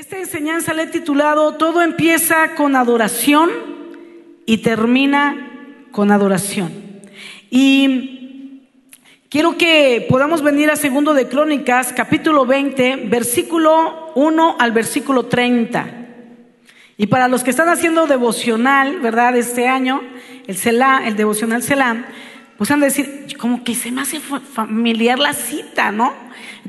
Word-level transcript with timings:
Esta 0.00 0.16
enseñanza 0.16 0.72
le 0.72 0.84
he 0.84 0.86
titulado 0.86 1.56
Todo 1.56 1.82
empieza 1.82 2.54
con 2.54 2.74
adoración 2.74 3.50
y 4.46 4.56
termina 4.62 5.50
con 5.90 6.10
adoración. 6.10 6.72
Y 7.50 8.62
quiero 9.28 9.58
que 9.58 10.06
podamos 10.08 10.40
venir 10.40 10.70
a 10.70 10.76
segundo 10.76 11.12
de 11.12 11.28
Crónicas, 11.28 11.92
capítulo 11.92 12.46
20, 12.46 13.08
versículo 13.10 14.12
1 14.14 14.56
al 14.58 14.72
versículo 14.72 15.26
30. 15.26 16.06
Y 16.96 17.06
para 17.08 17.28
los 17.28 17.44
que 17.44 17.50
están 17.50 17.68
haciendo 17.68 18.06
devocional, 18.06 19.00
¿verdad? 19.00 19.36
Este 19.36 19.68
año, 19.68 20.00
el 20.46 20.56
Selah, 20.56 21.02
el 21.04 21.16
devocional 21.16 21.62
Selah, 21.62 22.06
pues 22.56 22.70
han 22.70 22.80
de 22.80 22.86
decir, 22.86 23.36
como 23.38 23.62
que 23.64 23.74
se 23.74 23.92
me 23.92 24.00
hace 24.00 24.18
familiar 24.18 25.18
la 25.18 25.34
cita, 25.34 25.92
¿no? 25.92 26.14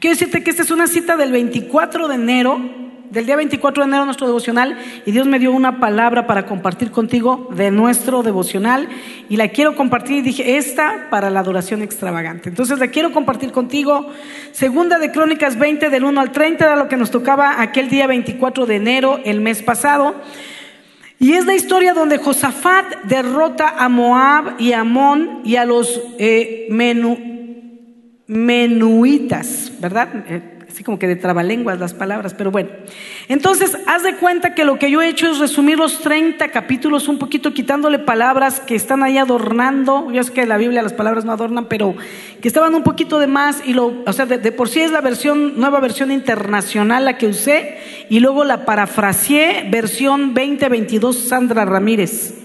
Quiero 0.02 0.16
decirte 0.16 0.44
que 0.44 0.50
esta 0.50 0.64
es 0.64 0.72
una 0.72 0.88
cita 0.88 1.16
del 1.16 1.32
24 1.32 2.10
de 2.10 2.16
enero 2.16 2.82
del 3.12 3.26
día 3.26 3.36
24 3.36 3.84
de 3.84 3.88
enero 3.90 4.06
nuestro 4.06 4.26
devocional 4.26 4.78
y 5.06 5.12
Dios 5.12 5.28
me 5.28 5.38
dio 5.38 5.52
una 5.52 5.82
palabra 5.82 6.28
para 6.28 6.46
compartir 6.46 6.92
contigo 6.92 7.50
de 7.52 7.70
nuestro 7.70 8.24
devocional 8.24 8.88
y 9.28 9.36
la 9.36 9.50
quiero 9.50 9.76
compartir 9.76 10.18
y 10.18 10.22
dije, 10.22 10.56
esta 10.58 11.10
para 11.10 11.30
la 11.30 11.42
adoración 11.42 11.82
extravagante. 11.82 12.48
Entonces 12.48 12.80
la 12.80 12.88
quiero 12.88 13.12
compartir 13.12 13.52
contigo. 13.52 14.10
Segunda 14.54 14.98
de 14.98 15.12
Crónicas 15.12 15.60
20 15.60 15.90
del 15.90 16.06
1 16.06 16.22
al 16.22 16.32
30 16.32 16.64
era 16.64 16.78
lo 16.78 16.88
que 16.88 16.96
nos 16.96 17.12
tocaba 17.12 17.62
aquel 17.62 17.90
día 17.90 18.08
24 18.08 18.66
de 18.66 18.76
enero, 18.78 19.20
el 19.26 19.42
mes 19.42 19.62
pasado. 19.62 20.16
Y 21.20 21.34
es 21.34 21.46
la 21.46 21.54
historia 21.54 21.94
donde 21.94 22.18
Josafat 22.18 23.04
derrota 23.04 23.76
a 23.78 23.90
Moab 23.90 24.56
y 24.58 24.72
a 24.72 24.80
Amón 24.80 25.42
y 25.44 25.58
a 25.58 25.66
los 25.66 26.02
eh, 26.18 26.68
menuitas, 28.28 29.74
¿verdad? 29.82 30.08
Así 30.72 30.86
como 30.86 30.98
que 30.98 31.08
de 31.08 31.18
trabalenguas 31.18 31.80
las 31.80 31.94
palabras, 31.94 32.34
pero 32.34 32.50
bueno. 32.50 32.70
Entonces, 33.28 33.78
haz 33.88 34.04
de 34.04 34.16
cuenta 34.16 34.56
que 34.56 34.64
lo 34.64 34.80
que 34.80 34.90
yo 34.90 35.02
he 35.02 35.10
hecho 35.10 35.30
es 35.30 35.38
resumir 35.38 35.78
los 35.78 36.00
30 36.00 36.48
capítulos 36.50 37.10
un 37.10 37.18
poquito 37.18 37.54
quitándole 37.54 38.00
palabras 38.00 38.62
que 38.62 38.76
están 38.76 39.04
ahí 39.04 39.18
adornando. 39.18 40.10
Yo 40.14 40.24
sé 40.24 40.32
que 40.32 40.44
en 40.44 40.50
la 40.50 40.56
Biblia 40.58 40.82
las 40.82 40.94
palabras 40.94 41.26
no 41.26 41.34
adornan, 41.34 41.66
pero 41.66 41.94
que 42.42 42.48
estaban 42.48 42.74
un 42.74 42.84
poquito 42.84 43.20
de 43.20 43.28
más 43.28 43.62
y 43.66 43.74
lo, 43.74 44.02
o 44.06 44.14
sea, 44.14 44.26
de, 44.26 44.52
por 44.54 44.70
sí 44.70 44.80
es 44.80 44.92
la 44.92 45.02
versión, 45.02 45.60
nueva 45.60 45.82
versión 45.82 46.10
internacional 46.10 47.04
la 47.04 47.18
que 47.18 47.28
usé 47.28 47.78
y 48.10 48.22
luego 48.22 48.46
la 48.46 48.64
parafraseé, 48.64 49.68
versión 49.70 50.34
2022 50.34 51.28
Sandra 51.28 51.66
Ramírez. 51.66 52.36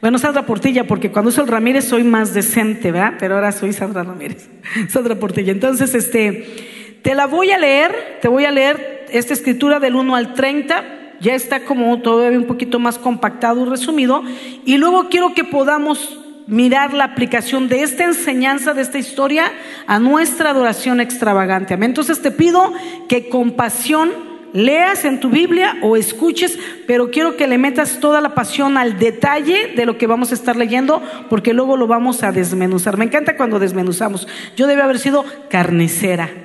Bueno, 0.00 0.18
Sandra 0.18 0.44
Portilla, 0.44 0.84
porque 0.88 1.12
cuando 1.12 1.28
uso 1.28 1.42
el 1.42 1.48
Ramírez 1.48 1.84
soy 1.84 2.02
más 2.02 2.34
decente, 2.34 2.90
¿verdad? 2.90 3.14
Pero 3.20 3.36
ahora 3.36 3.52
soy 3.52 3.72
Sandra 3.72 4.02
Ramírez. 4.02 4.48
Sandra 4.88 5.14
Portilla. 5.14 5.52
Entonces, 5.52 5.94
este, 5.94 6.81
te 7.02 7.14
la 7.14 7.26
voy 7.26 7.50
a 7.50 7.58
leer, 7.58 8.18
te 8.20 8.28
voy 8.28 8.44
a 8.44 8.50
leer 8.50 9.06
esta 9.10 9.34
escritura 9.34 9.80
del 9.80 9.96
1 9.96 10.14
al 10.14 10.34
30, 10.34 10.84
ya 11.20 11.34
está 11.34 11.64
como 11.64 12.00
todavía 12.00 12.38
un 12.38 12.46
poquito 12.46 12.78
más 12.78 12.98
compactado 12.98 13.64
y 13.64 13.68
resumido, 13.68 14.22
y 14.64 14.76
luego 14.76 15.08
quiero 15.08 15.34
que 15.34 15.44
podamos 15.44 16.18
mirar 16.46 16.92
la 16.92 17.04
aplicación 17.04 17.68
de 17.68 17.82
esta 17.82 18.04
enseñanza, 18.04 18.74
de 18.74 18.82
esta 18.82 18.98
historia, 18.98 19.52
a 19.86 19.98
nuestra 19.98 20.50
adoración 20.50 21.00
extravagante. 21.00 21.74
Entonces 21.74 22.20
te 22.20 22.30
pido 22.30 22.72
que 23.08 23.28
con 23.28 23.52
pasión 23.52 24.10
leas 24.52 25.04
en 25.04 25.20
tu 25.20 25.30
Biblia 25.30 25.78
o 25.82 25.96
escuches, 25.96 26.58
pero 26.86 27.10
quiero 27.10 27.36
que 27.36 27.46
le 27.46 27.58
metas 27.58 28.00
toda 28.00 28.20
la 28.20 28.34
pasión 28.34 28.76
al 28.76 28.98
detalle 28.98 29.72
de 29.74 29.86
lo 29.86 29.98
que 29.98 30.06
vamos 30.06 30.30
a 30.32 30.34
estar 30.34 30.56
leyendo, 30.56 31.02
porque 31.30 31.54
luego 31.54 31.76
lo 31.76 31.86
vamos 31.86 32.22
a 32.22 32.32
desmenuzar. 32.32 32.98
Me 32.98 33.04
encanta 33.04 33.36
cuando 33.36 33.58
desmenuzamos. 33.58 34.26
Yo 34.56 34.66
debe 34.66 34.82
haber 34.82 34.98
sido 34.98 35.24
carnicera 35.48 36.41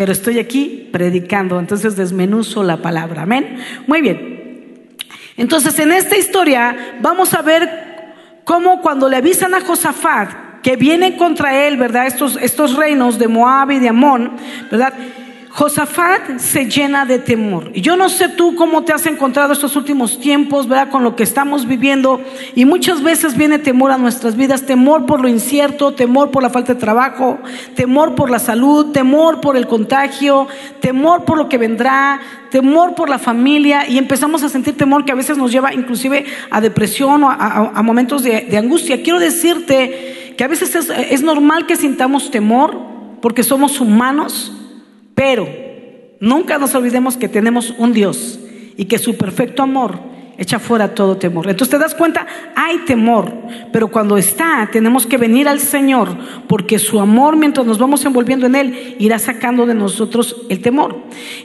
pero 0.00 0.12
estoy 0.12 0.38
aquí 0.38 0.88
predicando, 0.90 1.60
entonces 1.60 1.94
desmenuzo 1.94 2.62
la 2.62 2.78
palabra. 2.78 3.24
Amén. 3.24 3.58
Muy 3.86 4.00
bien. 4.00 4.96
Entonces, 5.36 5.78
en 5.78 5.92
esta 5.92 6.16
historia 6.16 6.96
vamos 7.02 7.34
a 7.34 7.42
ver 7.42 7.68
cómo 8.44 8.80
cuando 8.80 9.10
le 9.10 9.18
avisan 9.18 9.52
a 9.52 9.60
Josafat 9.60 10.62
que 10.62 10.76
viene 10.76 11.18
contra 11.18 11.66
él, 11.66 11.76
¿verdad? 11.76 12.06
Estos, 12.06 12.38
estos 12.40 12.76
reinos 12.76 13.18
de 13.18 13.28
Moab 13.28 13.72
y 13.72 13.78
de 13.78 13.90
Amón, 13.90 14.38
¿verdad? 14.70 14.94
Josafat 15.52 16.38
se 16.38 16.66
llena 16.66 17.04
de 17.04 17.18
temor. 17.18 17.72
Yo 17.72 17.96
no 17.96 18.08
sé 18.08 18.28
tú 18.28 18.54
cómo 18.54 18.84
te 18.84 18.92
has 18.92 19.04
encontrado 19.06 19.52
estos 19.52 19.74
últimos 19.74 20.20
tiempos, 20.20 20.68
¿verdad? 20.68 20.90
Con 20.90 21.02
lo 21.02 21.16
que 21.16 21.24
estamos 21.24 21.66
viviendo. 21.66 22.20
Y 22.54 22.64
muchas 22.64 23.02
veces 23.02 23.36
viene 23.36 23.58
temor 23.58 23.90
a 23.90 23.98
nuestras 23.98 24.36
vidas, 24.36 24.64
temor 24.64 25.06
por 25.06 25.20
lo 25.20 25.26
incierto, 25.26 25.92
temor 25.92 26.30
por 26.30 26.44
la 26.44 26.50
falta 26.50 26.74
de 26.74 26.80
trabajo, 26.80 27.40
temor 27.74 28.14
por 28.14 28.30
la 28.30 28.38
salud, 28.38 28.92
temor 28.92 29.40
por 29.40 29.56
el 29.56 29.66
contagio, 29.66 30.46
temor 30.78 31.24
por 31.24 31.36
lo 31.36 31.48
que 31.48 31.58
vendrá, 31.58 32.20
temor 32.50 32.94
por 32.94 33.08
la 33.08 33.18
familia. 33.18 33.88
Y 33.88 33.98
empezamos 33.98 34.44
a 34.44 34.48
sentir 34.48 34.76
temor 34.76 35.04
que 35.04 35.10
a 35.10 35.16
veces 35.16 35.36
nos 35.36 35.50
lleva 35.50 35.74
inclusive 35.74 36.26
a 36.52 36.60
depresión 36.60 37.24
o 37.24 37.28
a, 37.28 37.82
momentos 37.82 38.22
de, 38.22 38.56
angustia. 38.56 39.02
Quiero 39.02 39.18
decirte 39.18 40.34
que 40.38 40.44
a 40.44 40.48
veces 40.48 40.76
es, 40.76 40.90
es 40.90 41.22
normal 41.22 41.66
que 41.66 41.74
sintamos 41.74 42.30
temor 42.30 42.78
porque 43.20 43.42
somos 43.42 43.80
humanos 43.80 44.52
pero 45.14 45.48
nunca 46.20 46.58
nos 46.58 46.74
olvidemos 46.74 47.16
que 47.16 47.28
tenemos 47.28 47.74
un 47.78 47.92
Dios 47.92 48.38
y 48.76 48.86
que 48.86 48.98
su 48.98 49.16
perfecto 49.16 49.62
amor 49.62 50.10
echa 50.40 50.58
fuera 50.58 50.94
todo 50.94 51.18
temor. 51.18 51.50
Entonces 51.50 51.70
te 51.70 51.78
das 51.78 51.94
cuenta, 51.94 52.26
hay 52.56 52.78
temor, 52.86 53.30
pero 53.72 53.88
cuando 53.88 54.16
está, 54.16 54.70
tenemos 54.72 55.06
que 55.06 55.18
venir 55.18 55.46
al 55.46 55.60
Señor, 55.60 56.16
porque 56.48 56.78
su 56.78 56.98
amor, 56.98 57.36
mientras 57.36 57.66
nos 57.66 57.78
vamos 57.78 58.02
envolviendo 58.06 58.46
en 58.46 58.54
Él, 58.54 58.96
irá 58.98 59.18
sacando 59.18 59.66
de 59.66 59.74
nosotros 59.74 60.46
el 60.48 60.60
temor. 60.60 60.96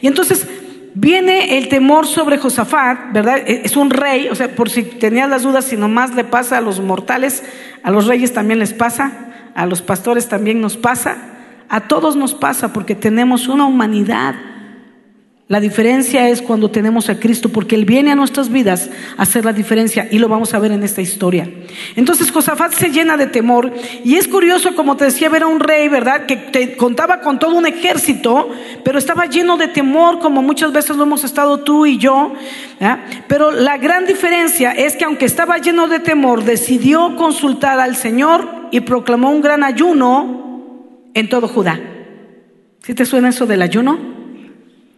Y 0.01 0.07
entonces 0.07 0.47
viene 0.93 1.57
el 1.57 1.67
temor 1.67 2.07
sobre 2.07 2.37
Josafat, 2.37 3.11
¿verdad? 3.11 3.39
E-, 3.45 3.63
es 3.65 3.75
un 3.75 3.89
rey, 3.89 4.29
o 4.29 4.35
sea, 4.35 4.55
por 4.55 4.69
si 4.69 4.83
tenías 4.83 5.29
las 5.29 5.43
dudas, 5.43 5.65
si 5.65 5.75
nomás 5.75 6.15
le 6.15 6.23
pasa 6.23 6.57
a 6.57 6.61
los 6.61 6.79
mortales, 6.79 7.43
a 7.83 7.91
los 7.91 8.07
reyes 8.07 8.33
también 8.33 8.59
les 8.59 8.71
pasa, 8.71 9.51
a 9.55 9.65
los 9.65 9.81
pastores 9.81 10.29
también 10.29 10.61
nos 10.61 10.77
pasa. 10.77 11.17
A 11.69 11.87
todos 11.87 12.15
nos 12.15 12.33
pasa 12.33 12.73
porque 12.73 12.95
tenemos 12.95 13.47
una 13.47 13.65
humanidad. 13.65 14.35
La 15.47 15.59
diferencia 15.59 16.27
es 16.29 16.41
cuando 16.41 16.71
tenemos 16.71 17.07
a 17.07 17.19
Cristo, 17.19 17.49
porque 17.49 17.75
Él 17.75 17.85
viene 17.85 18.11
a 18.11 18.15
nuestras 18.15 18.49
vidas 18.49 18.89
a 19.15 19.21
hacer 19.21 19.45
la 19.45 19.53
diferencia 19.53 20.07
y 20.09 20.17
lo 20.17 20.27
vamos 20.27 20.55
a 20.55 20.59
ver 20.59 20.71
en 20.71 20.81
esta 20.81 21.03
historia. 21.03 21.47
Entonces 21.95 22.31
Josafat 22.31 22.73
se 22.73 22.89
llena 22.89 23.15
de 23.15 23.27
temor 23.27 23.71
y 24.03 24.15
es 24.15 24.27
curioso, 24.27 24.73
como 24.73 24.97
te 24.97 25.05
decía, 25.05 25.29
ver 25.29 25.43
a 25.43 25.47
un 25.47 25.59
rey, 25.59 25.87
¿verdad? 25.87 26.25
Que 26.25 26.35
te 26.35 26.75
contaba 26.75 27.21
con 27.21 27.37
todo 27.37 27.53
un 27.53 27.67
ejército, 27.67 28.49
pero 28.83 28.97
estaba 28.97 29.27
lleno 29.27 29.55
de 29.57 29.67
temor, 29.67 30.17
como 30.17 30.41
muchas 30.41 30.71
veces 30.71 30.97
lo 30.97 31.03
hemos 31.03 31.23
estado 31.23 31.59
tú 31.59 31.85
y 31.85 31.99
yo. 31.99 32.33
Pero 33.27 33.51
la 33.51 33.77
gran 33.77 34.07
diferencia 34.07 34.71
es 34.71 34.95
que 34.95 35.05
aunque 35.05 35.25
estaba 35.25 35.59
lleno 35.59 35.87
de 35.87 35.99
temor, 35.99 36.43
decidió 36.43 37.15
consultar 37.15 37.79
al 37.79 37.95
Señor 37.95 38.69
y 38.71 38.79
proclamó 38.79 39.29
un 39.29 39.41
gran 39.41 39.63
ayuno 39.63 40.44
en 41.15 41.29
todo 41.29 41.47
Judá. 41.47 41.79
¿Sí 42.83 42.93
te 42.93 43.05
suena 43.05 43.29
eso 43.29 43.47
del 43.47 43.63
ayuno? 43.63 43.97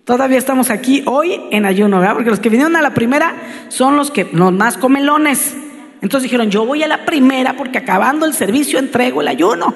Todavía 0.03 0.37
estamos 0.37 0.69
aquí 0.69 1.03
hoy 1.05 1.39
en 1.51 1.65
ayuno, 1.65 1.99
¿verdad? 1.99 2.15
Porque 2.15 2.29
los 2.29 2.39
que 2.39 2.49
vinieron 2.49 2.75
a 2.75 2.81
la 2.81 2.93
primera 2.93 3.33
son 3.69 3.95
los 3.95 4.11
que 4.11 4.27
los 4.33 4.51
más 4.51 4.77
comelones. 4.77 5.55
Entonces 6.01 6.23
dijeron, 6.23 6.49
yo 6.49 6.65
voy 6.65 6.83
a 6.83 6.87
la 6.87 7.05
primera 7.05 7.55
porque 7.55 7.77
acabando 7.77 8.25
el 8.25 8.33
servicio 8.33 8.79
entrego 8.79 9.21
el 9.21 9.27
ayuno, 9.29 9.73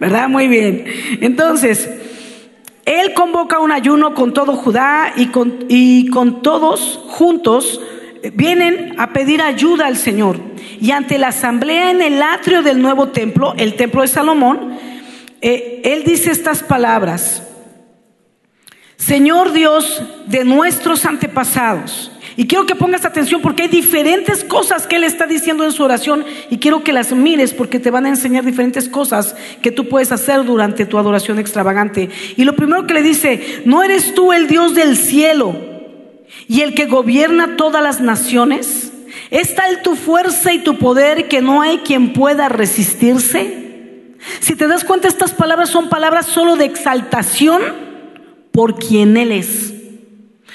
¿verdad? 0.00 0.28
Muy 0.28 0.48
bien. 0.48 0.84
Entonces, 1.20 1.88
él 2.84 3.12
convoca 3.14 3.58
un 3.58 3.70
ayuno 3.70 4.14
con 4.14 4.32
todo 4.32 4.54
Judá 4.54 5.12
y 5.16 5.26
con, 5.26 5.66
y 5.68 6.08
con 6.08 6.42
todos 6.42 7.00
juntos 7.08 7.80
vienen 8.34 8.94
a 8.98 9.12
pedir 9.12 9.42
ayuda 9.42 9.86
al 9.86 9.96
Señor. 9.96 10.38
Y 10.80 10.90
ante 10.92 11.18
la 11.18 11.28
asamblea 11.28 11.90
en 11.90 12.02
el 12.02 12.22
atrio 12.22 12.62
del 12.62 12.80
nuevo 12.80 13.08
templo, 13.08 13.54
el 13.56 13.74
templo 13.74 14.02
de 14.02 14.08
Salomón, 14.08 14.78
eh, 15.42 15.82
él 15.84 16.04
dice 16.04 16.30
estas 16.30 16.62
palabras, 16.62 17.42
Señor 18.96 19.52
Dios 19.52 20.00
de 20.26 20.44
nuestros 20.44 21.04
antepasados. 21.04 22.12
Y 22.36 22.46
quiero 22.46 22.64
que 22.64 22.76
pongas 22.76 23.04
atención 23.04 23.42
porque 23.42 23.64
hay 23.64 23.68
diferentes 23.68 24.44
cosas 24.44 24.86
que 24.86 24.96
Él 24.96 25.04
está 25.04 25.26
diciendo 25.26 25.64
en 25.64 25.72
su 25.72 25.82
oración 25.82 26.24
y 26.48 26.58
quiero 26.58 26.82
que 26.82 26.92
las 26.92 27.12
mires 27.12 27.52
porque 27.52 27.78
te 27.78 27.90
van 27.90 28.06
a 28.06 28.10
enseñar 28.10 28.44
diferentes 28.44 28.88
cosas 28.88 29.34
que 29.60 29.72
tú 29.72 29.88
puedes 29.88 30.12
hacer 30.12 30.44
durante 30.44 30.86
tu 30.86 30.96
adoración 30.96 31.38
extravagante. 31.38 32.08
Y 32.36 32.44
lo 32.44 32.54
primero 32.54 32.86
que 32.86 32.94
le 32.94 33.02
dice, 33.02 33.62
¿no 33.64 33.82
eres 33.82 34.14
tú 34.14 34.32
el 34.32 34.46
Dios 34.46 34.74
del 34.74 34.96
cielo 34.96 35.56
y 36.48 36.60
el 36.60 36.74
que 36.74 36.86
gobierna 36.86 37.56
todas 37.56 37.82
las 37.82 38.00
naciones? 38.00 38.92
¿Es 39.30 39.54
tal 39.54 39.82
tu 39.82 39.96
fuerza 39.96 40.52
y 40.52 40.60
tu 40.60 40.78
poder 40.78 41.28
que 41.28 41.42
no 41.42 41.60
hay 41.60 41.78
quien 41.78 42.12
pueda 42.12 42.48
resistirse? 42.48 43.61
Si 44.40 44.54
te 44.54 44.68
das 44.68 44.84
cuenta, 44.84 45.08
estas 45.08 45.32
palabras 45.32 45.70
son 45.70 45.88
palabras 45.88 46.26
solo 46.26 46.56
de 46.56 46.64
exaltación 46.64 47.62
por 48.52 48.78
quien 48.78 49.16
Él 49.16 49.32
es. 49.32 49.72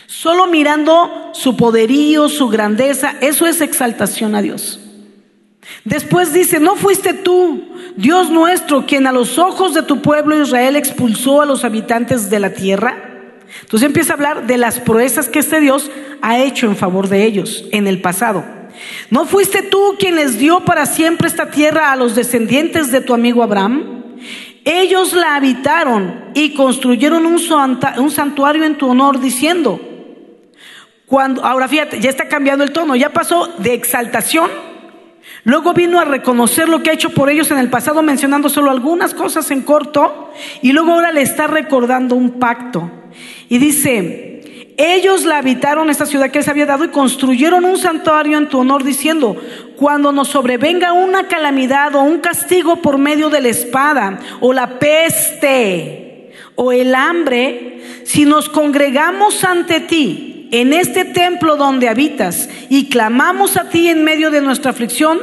Solo 0.05 0.47
mirando 0.47 1.31
su 1.33 1.57
poderío, 1.57 2.29
su 2.29 2.47
grandeza, 2.47 3.15
eso 3.21 3.45
es 3.45 3.61
exaltación 3.61 4.35
a 4.35 4.41
Dios. 4.41 4.79
Después 5.83 6.33
dice, 6.33 6.59
¿no 6.59 6.75
fuiste 6.75 7.13
tú, 7.13 7.65
Dios 7.97 8.29
nuestro, 8.29 8.85
quien 8.85 9.05
a 9.05 9.11
los 9.11 9.37
ojos 9.37 9.73
de 9.73 9.83
tu 9.83 10.01
pueblo 10.01 10.41
Israel 10.41 10.75
expulsó 10.75 11.41
a 11.41 11.45
los 11.45 11.65
habitantes 11.65 12.29
de 12.29 12.39
la 12.39 12.53
tierra? 12.53 13.07
Entonces 13.61 13.85
empieza 13.85 14.13
a 14.13 14.15
hablar 14.15 14.47
de 14.47 14.57
las 14.57 14.79
proezas 14.79 15.27
que 15.27 15.39
este 15.39 15.59
Dios 15.59 15.89
ha 16.21 16.39
hecho 16.39 16.67
en 16.67 16.75
favor 16.75 17.09
de 17.09 17.23
ellos 17.25 17.65
en 17.71 17.87
el 17.87 18.01
pasado. 18.01 18.56
¿No 19.09 19.25
fuiste 19.25 19.61
tú 19.61 19.95
quien 19.99 20.15
les 20.15 20.37
dio 20.37 20.61
para 20.61 20.85
siempre 20.85 21.27
esta 21.27 21.49
tierra 21.49 21.91
a 21.91 21.95
los 21.95 22.15
descendientes 22.15 22.91
de 22.91 23.01
tu 23.01 23.13
amigo 23.13 23.43
Abraham? 23.43 23.97
Ellos 24.69 25.13
la 25.13 25.35
habitaron 25.35 26.25
y 26.33 26.53
construyeron 26.53 27.25
un, 27.25 27.39
santuario 28.11 28.65
en 28.65 28.77
tu 28.77 28.89
honor 28.89 29.21
diciendo, 29.21 29.79
cuando, 31.05 31.45
ahora 31.45 31.69
fíjate, 31.69 32.01
ya 32.01 32.09
está 32.09 32.27
cambiando 32.27 32.65
el 32.65 32.73
tono, 32.73 32.93
ya 32.97 33.13
pasó 33.13 33.47
de 33.59 33.73
exaltación, 33.73 34.49
luego 35.45 35.73
vino 35.73 36.01
a 36.01 36.03
reconocer 36.03 36.67
lo 36.67 36.83
que 36.83 36.89
ha 36.89 36.93
hecho 36.93 37.11
por 37.11 37.29
ellos 37.29 37.49
en 37.49 37.59
el 37.59 37.69
pasado 37.69 38.01
mencionando 38.01 38.49
solo 38.49 38.69
algunas 38.69 39.13
cosas 39.13 39.49
en 39.51 39.61
corto 39.61 40.33
y 40.61 40.73
luego 40.73 40.91
ahora 40.91 41.13
le 41.13 41.21
está 41.21 41.47
recordando 41.47 42.15
un 42.15 42.37
pacto. 42.37 42.91
Y 43.47 43.59
dice, 43.59 44.36
ellos 44.77 45.25
la 45.25 45.39
habitaron, 45.39 45.89
esta 45.89 46.05
ciudad 46.05 46.29
que 46.29 46.39
les 46.39 46.47
había 46.47 46.67
dado, 46.67 46.85
y 46.85 46.89
construyeron 46.89 47.65
un 47.65 47.79
santuario 47.79 48.37
en 48.37 48.47
tu 48.47 48.59
honor, 48.59 48.83
diciendo, 48.83 49.35
cuando 49.75 50.11
nos 50.11 50.27
sobrevenga 50.27 50.93
una 50.93 51.27
calamidad 51.27 51.95
o 51.95 52.03
un 52.03 52.19
castigo 52.19 52.77
por 52.77 52.99
medio 52.99 53.29
de 53.29 53.41
la 53.41 53.49
espada, 53.49 54.19
o 54.39 54.53
la 54.53 54.77
peste, 54.77 56.31
o 56.55 56.71
el 56.71 56.93
hambre, 56.93 57.81
si 58.03 58.25
nos 58.25 58.49
congregamos 58.49 59.43
ante 59.43 59.79
ti 59.79 60.47
en 60.51 60.73
este 60.73 61.05
templo 61.05 61.55
donde 61.57 61.89
habitas 61.89 62.49
y 62.69 62.87
clamamos 62.89 63.57
a 63.57 63.69
ti 63.69 63.89
en 63.89 64.03
medio 64.03 64.31
de 64.31 64.41
nuestra 64.41 64.71
aflicción, 64.71 65.19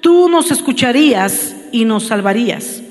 tú 0.00 0.28
nos 0.28 0.50
escucharías 0.50 1.56
y 1.72 1.84
nos 1.84 2.04
salvarías. 2.04 2.82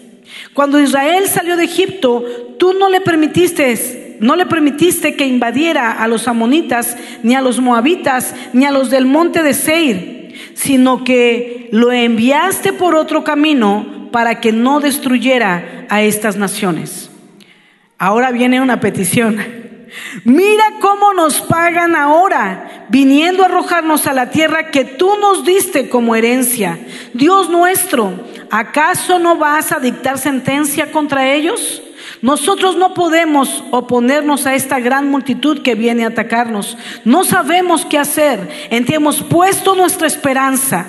Cuando 0.54 0.80
Israel 0.80 1.28
salió 1.28 1.56
de 1.56 1.66
Egipto, 1.66 2.26
tú 2.60 2.74
no 2.74 2.90
le 2.90 3.02
permitiste 3.02 3.72
no 4.22 4.36
le 4.36 4.46
permitiste 4.46 5.16
que 5.16 5.26
invadiera 5.26 5.92
a 5.92 6.08
los 6.08 6.28
amonitas, 6.28 6.96
ni 7.24 7.34
a 7.34 7.42
los 7.42 7.60
moabitas, 7.60 8.36
ni 8.54 8.66
a 8.66 8.72
los 8.72 8.92
del 8.92 9.08
monte 9.08 9.42
de 9.42 9.56
Seir, 9.56 10.54
sino 10.54 11.04
que 11.04 11.70
lo 11.72 11.92
enviaste 11.92 12.72
por 12.72 12.94
otro 12.94 13.24
camino 13.24 14.10
para 14.12 14.40
que 14.40 14.52
no 14.52 14.80
destruyera 14.80 15.88
a 15.90 16.04
estas 16.04 16.36
naciones. 16.38 17.10
Ahora 17.98 18.30
viene 18.30 18.62
una 18.62 18.80
petición. 18.80 19.40
Mira 20.24 20.66
cómo 20.80 21.16
nos 21.16 21.42
pagan 21.42 21.96
ahora, 21.96 22.86
viniendo 22.90 23.42
a 23.42 23.48
arrojarnos 23.48 24.06
a 24.06 24.14
la 24.14 24.30
tierra 24.30 24.70
que 24.70 24.86
tú 24.86 25.10
nos 25.20 25.44
diste 25.46 25.90
como 25.90 26.16
herencia. 26.16 26.78
Dios 27.16 27.50
nuestro, 27.50 28.14
¿acaso 28.52 29.18
no 29.18 29.38
vas 29.38 29.72
a 29.72 29.80
dictar 29.80 30.20
sentencia 30.20 30.92
contra 30.92 31.34
ellos? 31.34 31.82
Nosotros 32.22 32.76
no 32.76 32.94
podemos 32.94 33.64
oponernos 33.72 34.46
a 34.46 34.56
esta 34.56 34.80
gran 34.80 35.10
multitud 35.10 35.62
que 35.62 35.76
viene 35.76 36.04
a 36.04 36.10
atacarnos. 36.10 36.78
No 37.06 37.24
sabemos 37.24 37.86
qué 37.86 37.98
hacer. 37.98 38.50
En 38.70 38.86
ti 38.86 38.94
hemos 38.94 39.24
puesto 39.24 39.76
nuestra 39.76 40.08
esperanza. 40.08 40.86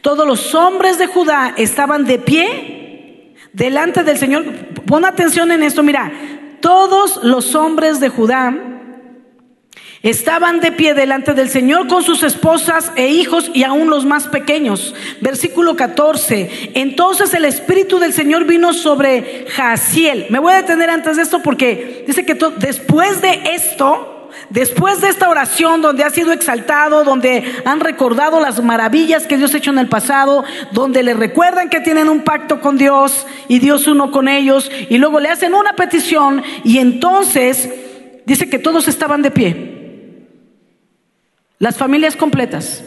Todos 0.00 0.26
los 0.26 0.54
hombres 0.54 0.98
de 0.98 1.06
Judá 1.06 1.54
estaban 1.56 2.04
de 2.04 2.18
pie 2.18 3.34
delante 3.52 4.04
del 4.04 4.18
Señor. 4.18 4.44
Pon 4.86 5.04
atención 5.04 5.50
en 5.50 5.62
esto, 5.62 5.82
mira, 5.82 6.12
todos 6.60 7.22
los 7.22 7.54
hombres 7.54 8.00
de 8.00 8.08
Judá 8.08 8.77
Estaban 10.02 10.60
de 10.60 10.70
pie 10.70 10.94
delante 10.94 11.34
del 11.34 11.48
Señor 11.48 11.88
con 11.88 12.04
sus 12.04 12.22
esposas 12.22 12.92
e 12.94 13.08
hijos 13.08 13.50
y 13.52 13.64
aún 13.64 13.90
los 13.90 14.04
más 14.04 14.28
pequeños. 14.28 14.94
Versículo 15.20 15.74
14. 15.74 16.70
Entonces 16.74 17.34
el 17.34 17.44
Espíritu 17.44 17.98
del 17.98 18.12
Señor 18.12 18.44
vino 18.44 18.72
sobre 18.74 19.46
Jaciel. 19.48 20.26
Me 20.30 20.38
voy 20.38 20.52
a 20.52 20.62
detener 20.62 20.90
antes 20.90 21.16
de 21.16 21.22
esto 21.22 21.42
porque 21.42 22.04
dice 22.06 22.24
que 22.24 22.38
después 22.58 23.20
de 23.20 23.54
esto, 23.54 24.14
Después 24.50 25.00
de 25.00 25.08
esta 25.08 25.28
oración 25.28 25.82
donde 25.82 26.04
ha 26.04 26.10
sido 26.10 26.32
exaltado, 26.32 27.02
donde 27.02 27.44
han 27.64 27.80
recordado 27.80 28.40
las 28.40 28.62
maravillas 28.62 29.26
que 29.26 29.36
Dios 29.36 29.52
ha 29.52 29.58
hecho 29.58 29.70
en 29.70 29.78
el 29.78 29.88
pasado, 29.88 30.44
donde 30.72 31.02
le 31.02 31.14
recuerdan 31.14 31.68
que 31.68 31.80
tienen 31.80 32.08
un 32.08 32.20
pacto 32.20 32.60
con 32.60 32.78
Dios 32.78 33.26
y 33.48 33.58
Dios 33.58 33.86
uno 33.86 34.10
con 34.10 34.28
ellos, 34.28 34.70
y 34.88 34.98
luego 34.98 35.18
le 35.18 35.28
hacen 35.30 35.54
una 35.54 35.74
petición 35.74 36.42
y 36.62 36.78
entonces 36.78 37.68
dice 38.26 38.48
que 38.48 38.58
todos 38.58 38.86
estaban 38.86 39.22
de 39.22 39.30
pie. 39.30 39.77
Las 41.58 41.76
familias 41.76 42.16
completas, 42.16 42.84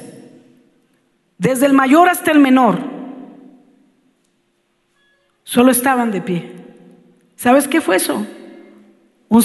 desde 1.37 1.65
el 1.65 1.73
mayor 1.73 2.09
hasta 2.09 2.31
el 2.31 2.39
menor, 2.39 2.79
solo 5.43 5.71
estaban 5.71 6.11
de 6.11 6.21
pie. 6.21 6.51
¿Sabes 7.35 7.67
qué 7.67 7.81
fue 7.81 7.97
eso? 7.97 8.25
Un. 9.27 9.43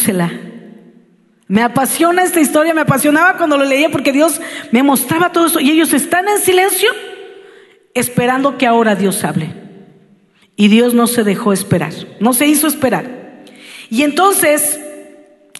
Me 1.48 1.62
apasiona 1.62 2.22
esta 2.24 2.40
historia, 2.40 2.74
me 2.74 2.80
apasionaba 2.80 3.36
cuando 3.36 3.56
lo 3.56 3.64
leía 3.64 3.88
porque 3.90 4.12
Dios 4.12 4.40
me 4.72 4.82
mostraba 4.82 5.32
todo 5.32 5.46
eso 5.46 5.60
y 5.60 5.70
ellos 5.70 5.92
están 5.92 6.28
en 6.28 6.38
silencio 6.38 6.90
esperando 7.94 8.58
que 8.58 8.66
ahora 8.66 8.96
Dios 8.96 9.24
hable. 9.24 9.54
Y 10.56 10.68
Dios 10.68 10.94
no 10.94 11.06
se 11.06 11.22
dejó 11.22 11.52
esperar, 11.52 11.92
no 12.18 12.32
se 12.32 12.46
hizo 12.46 12.66
esperar. 12.66 13.44
Y 13.90 14.02
entonces 14.02 14.80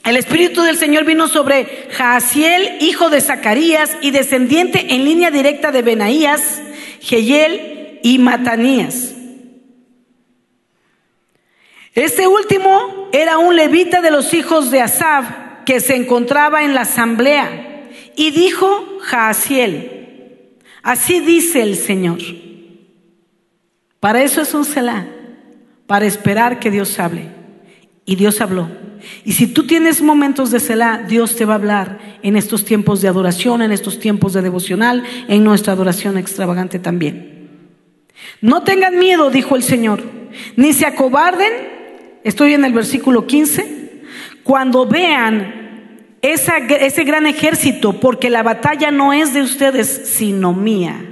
el 0.07 0.17
Espíritu 0.17 0.63
del 0.63 0.77
Señor 0.77 1.05
vino 1.05 1.27
sobre 1.27 1.89
Jaasiel, 1.91 2.79
hijo 2.81 3.11
de 3.11 3.21
Zacarías 3.21 3.97
y 4.01 4.13
descendiente 4.13 4.95
en 4.95 5.05
línea 5.05 5.33
directa 5.33 5.73
de 5.73 5.83
Benaías, 5.83 6.63
Geyel 7.01 7.99
y 8.05 8.19
Matanías. 8.19 9.15
Este 11.93 12.29
último 12.29 13.09
era 13.13 13.39
un 13.39 13.57
levita 13.57 14.01
de 14.01 14.13
los 14.13 14.33
hijos 14.33 14.71
de 14.71 14.81
Asab 14.81 15.65
que 15.65 15.81
se 15.81 15.97
encontraba 15.97 16.63
en 16.63 16.75
la 16.75 16.83
asamblea 16.83 17.89
y 18.15 18.31
dijo 18.31 19.01
Jaasiel, 19.01 20.55
así 20.83 21.19
dice 21.19 21.63
el 21.63 21.77
Señor. 21.77 22.19
Para 23.99 24.23
eso 24.23 24.41
es 24.41 24.55
un 24.55 24.65
Selah, 24.65 25.09
para 25.89 26.07
esperar 26.07 26.61
que 26.61 26.71
Dios 26.71 26.97
hable. 27.01 27.29
Y 28.05 28.15
Dios 28.15 28.41
habló. 28.41 28.86
Y 29.25 29.33
si 29.33 29.47
tú 29.47 29.67
tienes 29.67 30.03
momentos 30.03 30.51
de 30.51 30.61
Selah, 30.61 31.05
Dios 31.09 31.37
te 31.37 31.45
va 31.45 31.55
a 31.55 31.57
hablar 31.57 31.99
en 32.23 32.37
estos 32.37 32.65
tiempos 32.65 33.01
de 33.01 33.09
adoración, 33.09 33.63
en 33.63 33.73
estos 33.73 33.99
tiempos 33.99 34.33
de 34.33 34.43
devocional, 34.43 35.03
en 35.29 35.45
nuestra 35.45 35.73
adoración 35.73 36.19
extravagante 36.19 36.79
también. 36.79 37.49
No 38.41 38.63
tengan 38.63 38.99
miedo, 38.99 39.31
dijo 39.31 39.57
el 39.57 39.63
Señor, 39.63 40.03
ni 40.57 40.73
se 40.73 40.87
acobarden, 40.87 41.53
estoy 42.25 42.55
en 42.55 42.65
el 42.65 42.73
versículo 42.73 43.27
15, 43.27 44.03
cuando 44.43 44.87
vean 44.87 45.67
ese 46.23 47.05
gran 47.05 47.27
ejército, 47.27 48.01
porque 48.01 48.31
la 48.31 48.43
batalla 48.43 48.91
no 48.91 49.13
es 49.13 49.35
de 49.35 49.43
ustedes, 49.43 49.89
sino 50.07 50.53
mía. 50.53 51.05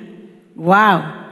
Wow. 0.54 1.23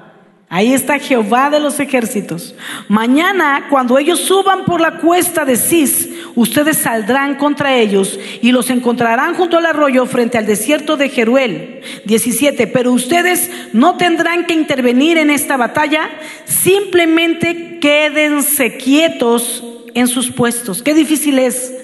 Ahí 0.54 0.74
está 0.74 0.98
Jehová 0.98 1.48
de 1.48 1.60
los 1.60 1.80
ejércitos. 1.80 2.54
Mañana, 2.86 3.68
cuando 3.70 3.96
ellos 3.96 4.20
suban 4.20 4.66
por 4.66 4.82
la 4.82 4.98
cuesta 4.98 5.46
de 5.46 5.56
Cis, 5.56 6.10
ustedes 6.34 6.76
saldrán 6.76 7.36
contra 7.36 7.74
ellos 7.78 8.20
y 8.42 8.52
los 8.52 8.68
encontrarán 8.68 9.34
junto 9.34 9.56
al 9.56 9.64
arroyo 9.64 10.04
frente 10.04 10.36
al 10.36 10.44
desierto 10.44 10.98
de 10.98 11.08
Jeruel. 11.08 11.80
17. 12.04 12.66
Pero 12.66 12.92
ustedes 12.92 13.50
no 13.72 13.96
tendrán 13.96 14.44
que 14.44 14.52
intervenir 14.52 15.16
en 15.16 15.30
esta 15.30 15.56
batalla, 15.56 16.10
simplemente 16.44 17.78
quédense 17.80 18.76
quietos 18.76 19.64
en 19.94 20.06
sus 20.06 20.30
puestos. 20.30 20.82
Qué 20.82 20.92
difícil 20.92 21.38
es 21.38 21.81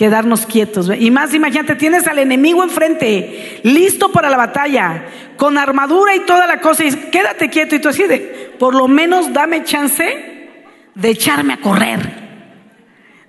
quedarnos 0.00 0.46
quietos. 0.46 0.90
Y 0.98 1.10
más, 1.10 1.34
imagínate, 1.34 1.76
tienes 1.76 2.06
al 2.06 2.18
enemigo 2.18 2.64
enfrente, 2.64 3.60
listo 3.64 4.10
para 4.10 4.30
la 4.30 4.38
batalla, 4.38 5.04
con 5.36 5.58
armadura 5.58 6.16
y 6.16 6.20
toda 6.20 6.46
la 6.46 6.58
cosa, 6.58 6.84
y 6.84 6.90
quédate 6.90 7.50
quieto 7.50 7.76
y 7.76 7.80
tú 7.80 7.90
así 7.90 8.04
de, 8.04 8.54
por 8.58 8.74
lo 8.74 8.88
menos 8.88 9.30
dame 9.34 9.62
chance 9.62 10.56
de 10.94 11.10
echarme 11.10 11.52
a 11.52 11.60
correr. 11.60 12.19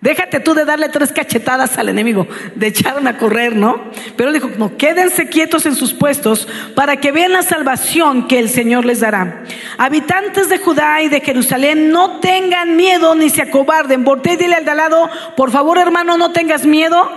Déjate 0.02 0.40
tú 0.40 0.56
de 0.56 0.66
darle 0.66 0.90
tres 0.90 1.12
cachetadas 1.12 1.78
al 1.78 1.88
enemigo, 1.88 2.28
de 2.56 2.68
echarme 2.68 3.12
a 3.12 3.20
correr, 3.20 3.56
¿no? 3.56 3.92
Pero 4.18 4.32
dijo, 4.32 4.50
no, 4.58 4.76
quédense 4.76 5.30
quietos 5.30 5.68
en 5.68 5.76
sus 5.76 5.94
puestos 5.94 6.48
para 6.76 6.98
que 6.98 7.12
vean 7.12 7.34
la 7.34 7.44
salvación 7.44 8.28
que 8.28 8.40
el 8.40 8.50
Señor 8.50 8.84
les 8.84 9.02
dará. 9.02 9.44
Habitantes 9.78 10.50
de 10.50 10.58
Judá 10.58 11.04
y 11.04 11.10
de 11.10 11.22
Jerusalén, 11.22 11.92
no 11.92 12.20
tengan 12.20 12.76
miedo 12.76 13.14
ni 13.14 13.30
se 13.30 13.44
acobarden. 13.44 14.04
Voltea 14.04 14.34
y 14.34 14.38
dile 14.38 14.56
al 14.56 14.66
de 14.66 14.72
al 14.72 14.78
lado, 14.78 15.08
por 15.38 15.52
favor 15.52 15.78
hermano, 15.78 16.18
no 16.18 16.32
tengas 16.32 16.66
miedo 16.66 17.08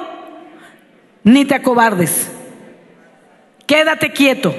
ni 1.22 1.46
te 1.46 1.54
acobardes. 1.54 2.30
Quédate 3.66 4.12
quieto. 4.12 4.54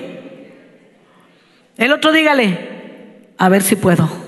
El 1.77 1.91
otro 1.91 2.12
dígale, 2.12 3.29
a 3.38 3.50
ver 3.50 3.62
si 3.62 3.75
puedo. 3.75 4.25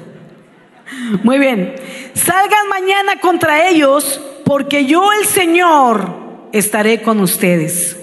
Muy 1.23 1.39
bien. 1.39 1.75
Salgan 2.13 2.69
mañana 2.69 3.19
contra 3.19 3.67
ellos, 3.67 4.21
porque 4.45 4.85
yo 4.85 5.11
el 5.13 5.25
Señor 5.25 6.49
estaré 6.53 7.01
con 7.01 7.19
ustedes. 7.19 7.97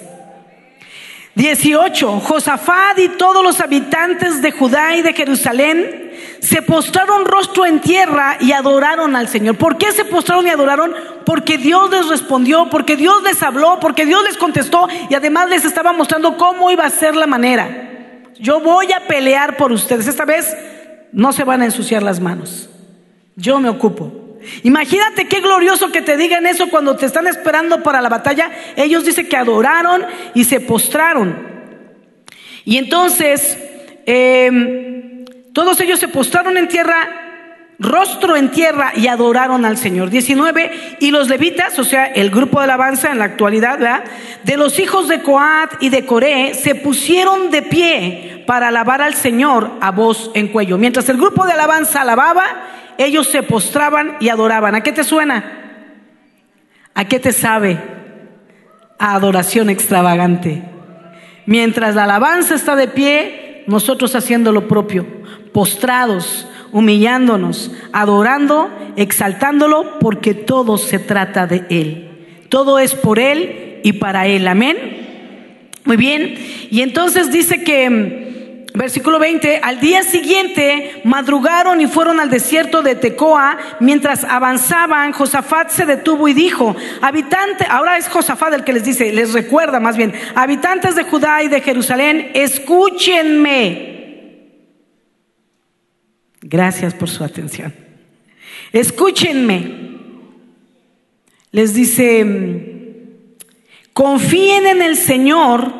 18. 1.34 2.20
Josafat 2.20 2.98
y 2.98 3.08
todos 3.08 3.42
los 3.42 3.60
habitantes 3.60 4.40
de 4.40 4.52
Judá 4.52 4.94
y 4.94 5.02
de 5.02 5.12
Jerusalén 5.12 6.12
se 6.38 6.62
postraron 6.62 7.24
rostro 7.24 7.66
en 7.66 7.80
tierra 7.80 8.36
y 8.40 8.52
adoraron 8.52 9.16
al 9.16 9.28
Señor. 9.28 9.56
¿Por 9.56 9.76
qué 9.76 9.90
se 9.90 10.04
postraron 10.04 10.46
y 10.46 10.50
adoraron? 10.50 10.94
Porque 11.24 11.58
Dios 11.58 11.90
les 11.90 12.08
respondió, 12.08 12.68
porque 12.70 12.96
Dios 12.96 13.22
les 13.24 13.42
habló, 13.42 13.80
porque 13.80 14.06
Dios 14.06 14.22
les 14.24 14.36
contestó 14.36 14.86
y 15.08 15.14
además 15.14 15.48
les 15.48 15.64
estaba 15.64 15.92
mostrando 15.92 16.36
cómo 16.36 16.70
iba 16.70 16.84
a 16.84 16.90
ser 16.90 17.16
la 17.16 17.26
manera. 17.26 17.90
Yo 18.38 18.60
voy 18.60 18.92
a 18.92 19.06
pelear 19.08 19.56
por 19.56 19.72
ustedes. 19.72 20.06
Esta 20.06 20.24
vez 20.24 20.54
no 21.12 21.32
se 21.32 21.44
van 21.44 21.62
a 21.62 21.64
ensuciar 21.64 22.02
las 22.02 22.20
manos. 22.20 22.68
Yo 23.36 23.60
me 23.60 23.68
ocupo. 23.68 24.38
Imagínate 24.62 25.26
qué 25.26 25.40
glorioso 25.40 25.90
que 25.90 26.02
te 26.02 26.16
digan 26.16 26.46
eso 26.46 26.68
cuando 26.68 26.96
te 26.96 27.06
están 27.06 27.26
esperando 27.26 27.82
para 27.82 28.00
la 28.00 28.08
batalla. 28.08 28.50
Ellos 28.76 29.04
dicen 29.04 29.28
que 29.28 29.36
adoraron 29.36 30.04
y 30.34 30.44
se 30.44 30.60
postraron. 30.60 31.54
Y 32.64 32.78
entonces, 32.78 33.58
em, 34.06 35.24
todos 35.52 35.80
ellos 35.80 35.98
se 35.98 36.08
postraron 36.08 36.56
en 36.56 36.68
tierra 36.68 37.24
rostro 37.78 38.36
en 38.36 38.50
tierra 38.50 38.92
y 38.94 39.08
adoraron 39.08 39.64
al 39.64 39.76
Señor. 39.76 40.10
19. 40.10 40.96
Y 41.00 41.10
los 41.10 41.28
levitas, 41.28 41.78
o 41.78 41.84
sea, 41.84 42.06
el 42.06 42.30
grupo 42.30 42.58
de 42.58 42.64
alabanza 42.64 43.10
en 43.10 43.18
la 43.18 43.24
actualidad, 43.24 43.78
¿verdad? 43.78 44.04
De 44.44 44.56
los 44.56 44.78
hijos 44.78 45.08
de 45.08 45.22
Coat 45.22 45.74
y 45.80 45.88
de 45.88 46.06
Coré, 46.06 46.54
se 46.54 46.74
pusieron 46.74 47.50
de 47.50 47.62
pie 47.62 48.44
para 48.46 48.68
alabar 48.68 49.02
al 49.02 49.14
Señor 49.14 49.72
a 49.80 49.90
voz 49.90 50.30
en 50.34 50.48
cuello. 50.48 50.78
Mientras 50.78 51.08
el 51.08 51.16
grupo 51.16 51.46
de 51.46 51.52
alabanza 51.52 52.02
alababa, 52.02 52.44
ellos 52.98 53.26
se 53.28 53.42
postraban 53.42 54.16
y 54.20 54.28
adoraban. 54.28 54.74
¿A 54.74 54.82
qué 54.82 54.92
te 54.92 55.04
suena? 55.04 55.62
¿A 56.94 57.04
qué 57.06 57.18
te 57.18 57.32
sabe? 57.32 57.78
A 58.98 59.14
adoración 59.14 59.70
extravagante. 59.70 60.62
Mientras 61.46 61.94
la 61.94 62.04
alabanza 62.04 62.54
está 62.54 62.76
de 62.76 62.88
pie, 62.88 63.64
nosotros 63.66 64.14
haciendo 64.14 64.52
lo 64.52 64.68
propio, 64.68 65.06
postrados, 65.52 66.48
humillándonos, 66.72 67.70
adorando, 67.92 68.70
exaltándolo, 68.96 69.98
porque 69.98 70.34
todo 70.34 70.78
se 70.78 70.98
trata 70.98 71.46
de 71.46 71.64
Él. 71.68 72.46
Todo 72.48 72.78
es 72.78 72.94
por 72.94 73.18
Él 73.18 73.80
y 73.82 73.94
para 73.94 74.26
Él. 74.26 74.46
Amén. 74.48 74.76
Muy 75.84 75.96
bien. 75.96 76.34
Y 76.70 76.80
entonces 76.80 77.30
dice 77.30 77.62
que 77.62 78.23
Versículo 78.76 79.20
20, 79.20 79.60
al 79.62 79.78
día 79.78 80.02
siguiente 80.02 81.00
madrugaron 81.04 81.80
y 81.80 81.86
fueron 81.86 82.18
al 82.18 82.28
desierto 82.28 82.82
de 82.82 82.96
Tecoa. 82.96 83.56
Mientras 83.78 84.24
avanzaban, 84.24 85.12
Josafat 85.12 85.70
se 85.70 85.86
detuvo 85.86 86.26
y 86.26 86.34
dijo, 86.34 86.74
habitante, 87.00 87.66
ahora 87.70 87.96
es 87.98 88.08
Josafat 88.08 88.52
el 88.52 88.64
que 88.64 88.72
les 88.72 88.84
dice, 88.84 89.12
les 89.12 89.32
recuerda 89.32 89.78
más 89.78 89.96
bien, 89.96 90.12
habitantes 90.34 90.96
de 90.96 91.04
Judá 91.04 91.44
y 91.44 91.48
de 91.48 91.60
Jerusalén, 91.60 92.32
escúchenme. 92.34 93.92
Gracias 96.40 96.94
por 96.94 97.08
su 97.08 97.22
atención. 97.22 97.72
Escúchenme. 98.72 99.84
Les 101.52 101.74
dice, 101.74 103.20
confíen 103.92 104.66
en 104.66 104.82
el 104.82 104.96
Señor 104.96 105.72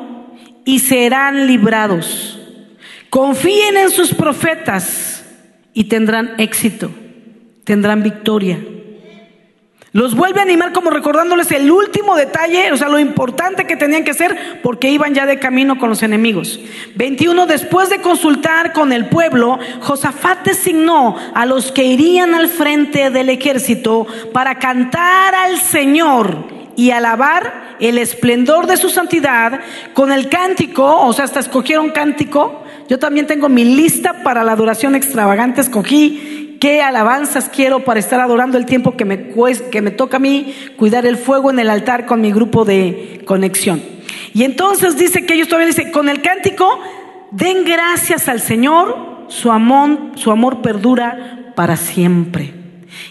y 0.65 0.79
serán 0.79 1.49
librados. 1.49 2.39
Confíen 3.15 3.77
en 3.77 3.91
sus 3.91 4.13
profetas 4.13 5.25
y 5.73 5.85
tendrán 5.85 6.35
éxito, 6.39 6.91
tendrán 7.63 8.03
victoria. 8.03 8.59
Los 9.93 10.17
vuelve 10.17 10.41
a 10.41 10.43
animar 10.43 10.73
como 10.73 10.91
recordándoles 10.91 11.53
el 11.53 11.71
último 11.71 12.17
detalle, 12.17 12.73
o 12.73 12.77
sea, 12.77 12.89
lo 12.89 12.99
importante 12.99 13.69
que 13.69 13.77
tenían 13.77 14.03
que 14.03 14.11
hacer 14.11 14.59
porque 14.65 14.91
iban 14.91 15.15
ya 15.15 15.27
de 15.27 15.39
camino 15.39 15.79
con 15.79 15.91
los 15.91 16.03
enemigos. 16.03 16.59
21. 16.97 17.47
Después 17.47 17.89
de 17.89 18.01
consultar 18.01 18.73
con 18.73 18.93
el 18.93 19.07
pueblo, 19.07 19.61
Josafat 19.79 20.45
designó 20.45 21.17
a 21.35 21.47
los 21.47 21.71
que 21.71 21.85
irían 21.85 22.35
al 22.35 22.49
frente 22.49 23.11
del 23.11 23.29
ejército 23.29 24.09
para 24.33 24.59
cantar 24.59 25.37
al 25.37 25.59
Señor 25.59 26.49
y 26.75 26.91
alabar 26.91 27.77
el 27.79 27.99
esplendor 27.99 28.67
de 28.67 28.77
su 28.77 28.89
santidad 28.89 29.61
con 29.93 30.11
el 30.11 30.29
cántico, 30.29 31.07
o 31.07 31.13
sea, 31.13 31.27
hasta 31.27 31.39
escogieron 31.39 31.91
cántico 31.91 32.64
yo 32.89 32.99
también 32.99 33.27
tengo 33.27 33.49
mi 33.49 33.65
lista 33.65 34.23
para 34.23 34.45
la 34.45 34.53
adoración 34.53 34.95
extravagante. 34.95 35.61
Escogí 35.61 36.59
qué 36.61 36.83
alabanzas 36.83 37.49
quiero 37.49 37.85
para 37.85 38.01
estar 38.01 38.21
adorando 38.21 38.59
el 38.59 38.67
tiempo 38.67 38.97
que 38.97 39.05
me, 39.05 39.33
que 39.71 39.83
me 39.83 39.91
toca 39.91 40.19
a 40.19 40.21
mí 40.21 40.55
cuidar 40.77 41.07
el 41.07 41.17
fuego 41.17 41.51
en 41.51 41.59
el 41.59 41.71
altar 41.71 42.07
con 42.07 42.21
mi 42.21 42.33
grupo 42.33 42.65
de 42.65 43.23
conexión. 43.25 43.83
Y 44.33 44.45
entonces 44.45 44.97
dice 44.97 45.25
que 45.25 45.35
ellos 45.35 45.49
todavía 45.49 45.69
dicen, 45.69 45.93
con 45.93 46.09
el 46.09 46.21
cántico, 46.21 46.81
den 47.31 47.65
gracias 47.65 48.29
al 48.29 48.41
Señor, 48.41 49.27
su 49.29 49.51
amor, 49.51 49.99
su 50.17 50.31
amor 50.31 50.61
perdura 50.61 51.53
para 51.55 51.77
siempre. 51.77 52.53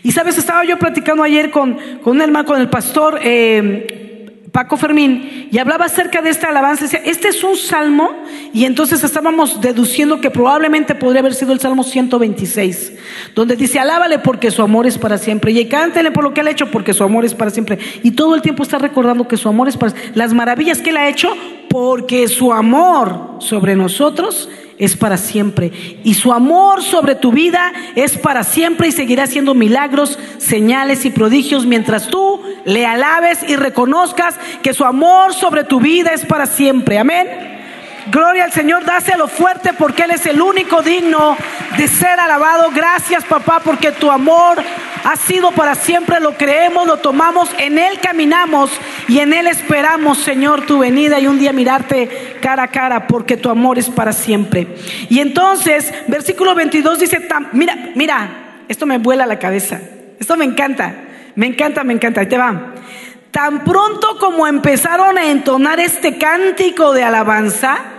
Y 0.03 0.11
sabes, 0.11 0.37
estaba 0.37 0.63
yo 0.65 0.77
platicando 0.77 1.23
ayer 1.23 1.49
con, 1.49 1.77
con 2.03 2.17
un 2.17 2.21
hermano, 2.21 2.45
con 2.45 2.59
el 2.59 2.69
pastor 2.69 3.19
eh, 3.23 4.02
Paco 4.53 4.77
Fermín, 4.77 5.49
y 5.51 5.57
hablaba 5.57 5.85
acerca 5.85 6.21
de 6.21 6.29
esta 6.29 6.49
alabanza. 6.49 6.83
Decía, 6.83 7.01
este 7.03 7.29
es 7.29 7.43
un 7.43 7.57
salmo, 7.57 8.11
y 8.53 8.65
entonces 8.65 9.03
estábamos 9.03 9.59
deduciendo 9.61 10.21
que 10.21 10.29
probablemente 10.29 10.93
podría 10.93 11.21
haber 11.21 11.33
sido 11.33 11.53
el 11.53 11.59
salmo 11.59 11.83
126, 11.83 12.93
donde 13.33 13.55
dice, 13.55 13.79
alábale 13.79 14.19
porque 14.19 14.51
su 14.51 14.61
amor 14.61 14.85
es 14.85 14.99
para 14.99 15.17
siempre, 15.17 15.51
y 15.51 15.65
cántele 15.65 16.11
por 16.11 16.23
lo 16.23 16.35
que 16.35 16.41
él 16.41 16.47
ha 16.49 16.51
hecho 16.51 16.69
porque 16.69 16.93
su 16.93 17.03
amor 17.03 17.25
es 17.25 17.33
para 17.33 17.49
siempre. 17.49 17.79
Y 18.03 18.11
todo 18.11 18.35
el 18.35 18.43
tiempo 18.43 18.61
está 18.61 18.77
recordando 18.77 19.27
que 19.27 19.37
su 19.37 19.49
amor 19.49 19.69
es 19.69 19.75
para 19.75 19.95
las 20.13 20.35
maravillas 20.35 20.81
que 20.81 20.91
él 20.91 20.97
ha 20.97 21.09
hecho, 21.09 21.33
porque 21.67 22.27
su 22.27 22.53
amor 22.53 23.37
sobre 23.39 23.75
nosotros 23.75 24.49
es 24.85 24.97
para 24.97 25.17
siempre. 25.17 25.71
Y 26.03 26.13
su 26.15 26.33
amor 26.33 26.81
sobre 26.81 27.15
tu 27.15 27.31
vida 27.31 27.71
es 27.95 28.17
para 28.17 28.43
siempre 28.43 28.89
y 28.89 28.91
seguirá 28.91 29.23
haciendo 29.23 29.53
milagros, 29.53 30.19
señales 30.37 31.05
y 31.05 31.09
prodigios 31.09 31.65
mientras 31.65 32.07
tú 32.07 32.41
le 32.65 32.85
alabes 32.85 33.39
y 33.47 33.55
reconozcas 33.55 34.35
que 34.61 34.73
su 34.73 34.83
amor 34.83 35.33
sobre 35.33 35.63
tu 35.63 35.79
vida 35.79 36.11
es 36.11 36.25
para 36.25 36.45
siempre. 36.45 36.99
Amén. 36.99 37.52
Gloria 38.13 38.43
al 38.43 38.51
Señor, 38.51 38.85
dáselo 38.85 39.27
fuerte 39.27 39.73
porque 39.73 40.03
Él 40.03 40.11
es 40.11 40.27
el 40.27 40.39
único 40.39 40.83
digno 40.83 41.35
de 41.75 41.87
ser 41.87 42.19
alabado. 42.19 42.69
Gracias 42.69 43.25
papá 43.25 43.59
porque 43.65 43.91
tu 43.91 44.11
amor 44.11 44.61
ha 45.03 45.15
sido 45.15 45.51
para 45.51 45.73
siempre. 45.73 46.19
Lo 46.19 46.37
creemos, 46.37 46.85
lo 46.85 46.97
tomamos, 46.97 47.49
en 47.57 47.79
Él 47.79 47.99
caminamos 47.99 48.69
y 49.07 49.17
en 49.17 49.33
Él 49.33 49.47
esperamos, 49.47 50.19
Señor, 50.19 50.67
tu 50.67 50.77
venida 50.77 51.19
y 51.19 51.25
un 51.25 51.39
día 51.39 51.53
mirarte 51.53 52.37
cara 52.39 52.63
a 52.63 52.67
cara 52.67 53.07
porque 53.07 53.35
tu 53.35 53.49
amor 53.49 53.79
es 53.79 53.89
para 53.89 54.13
siempre. 54.13 54.67
Y 55.09 55.19
entonces, 55.19 55.91
versículo 56.07 56.53
22 56.53 56.99
dice, 56.99 57.19
mira, 57.51 57.75
mira, 57.95 58.29
esto 58.67 58.85
me 58.85 58.99
vuela 58.99 59.25
la 59.25 59.39
cabeza. 59.39 59.81
Esto 60.19 60.37
me 60.37 60.45
encanta, 60.45 60.93
me 61.33 61.47
encanta, 61.47 61.83
me 61.83 61.93
encanta. 61.93 62.21
Ahí 62.21 62.27
te 62.27 62.37
va. 62.37 62.75
Tan 63.31 63.63
pronto 63.63 64.19
como 64.19 64.45
empezaron 64.45 65.17
a 65.17 65.31
entonar 65.31 65.79
este 65.79 66.19
cántico 66.19 66.93
de 66.93 67.03
alabanza, 67.03 67.92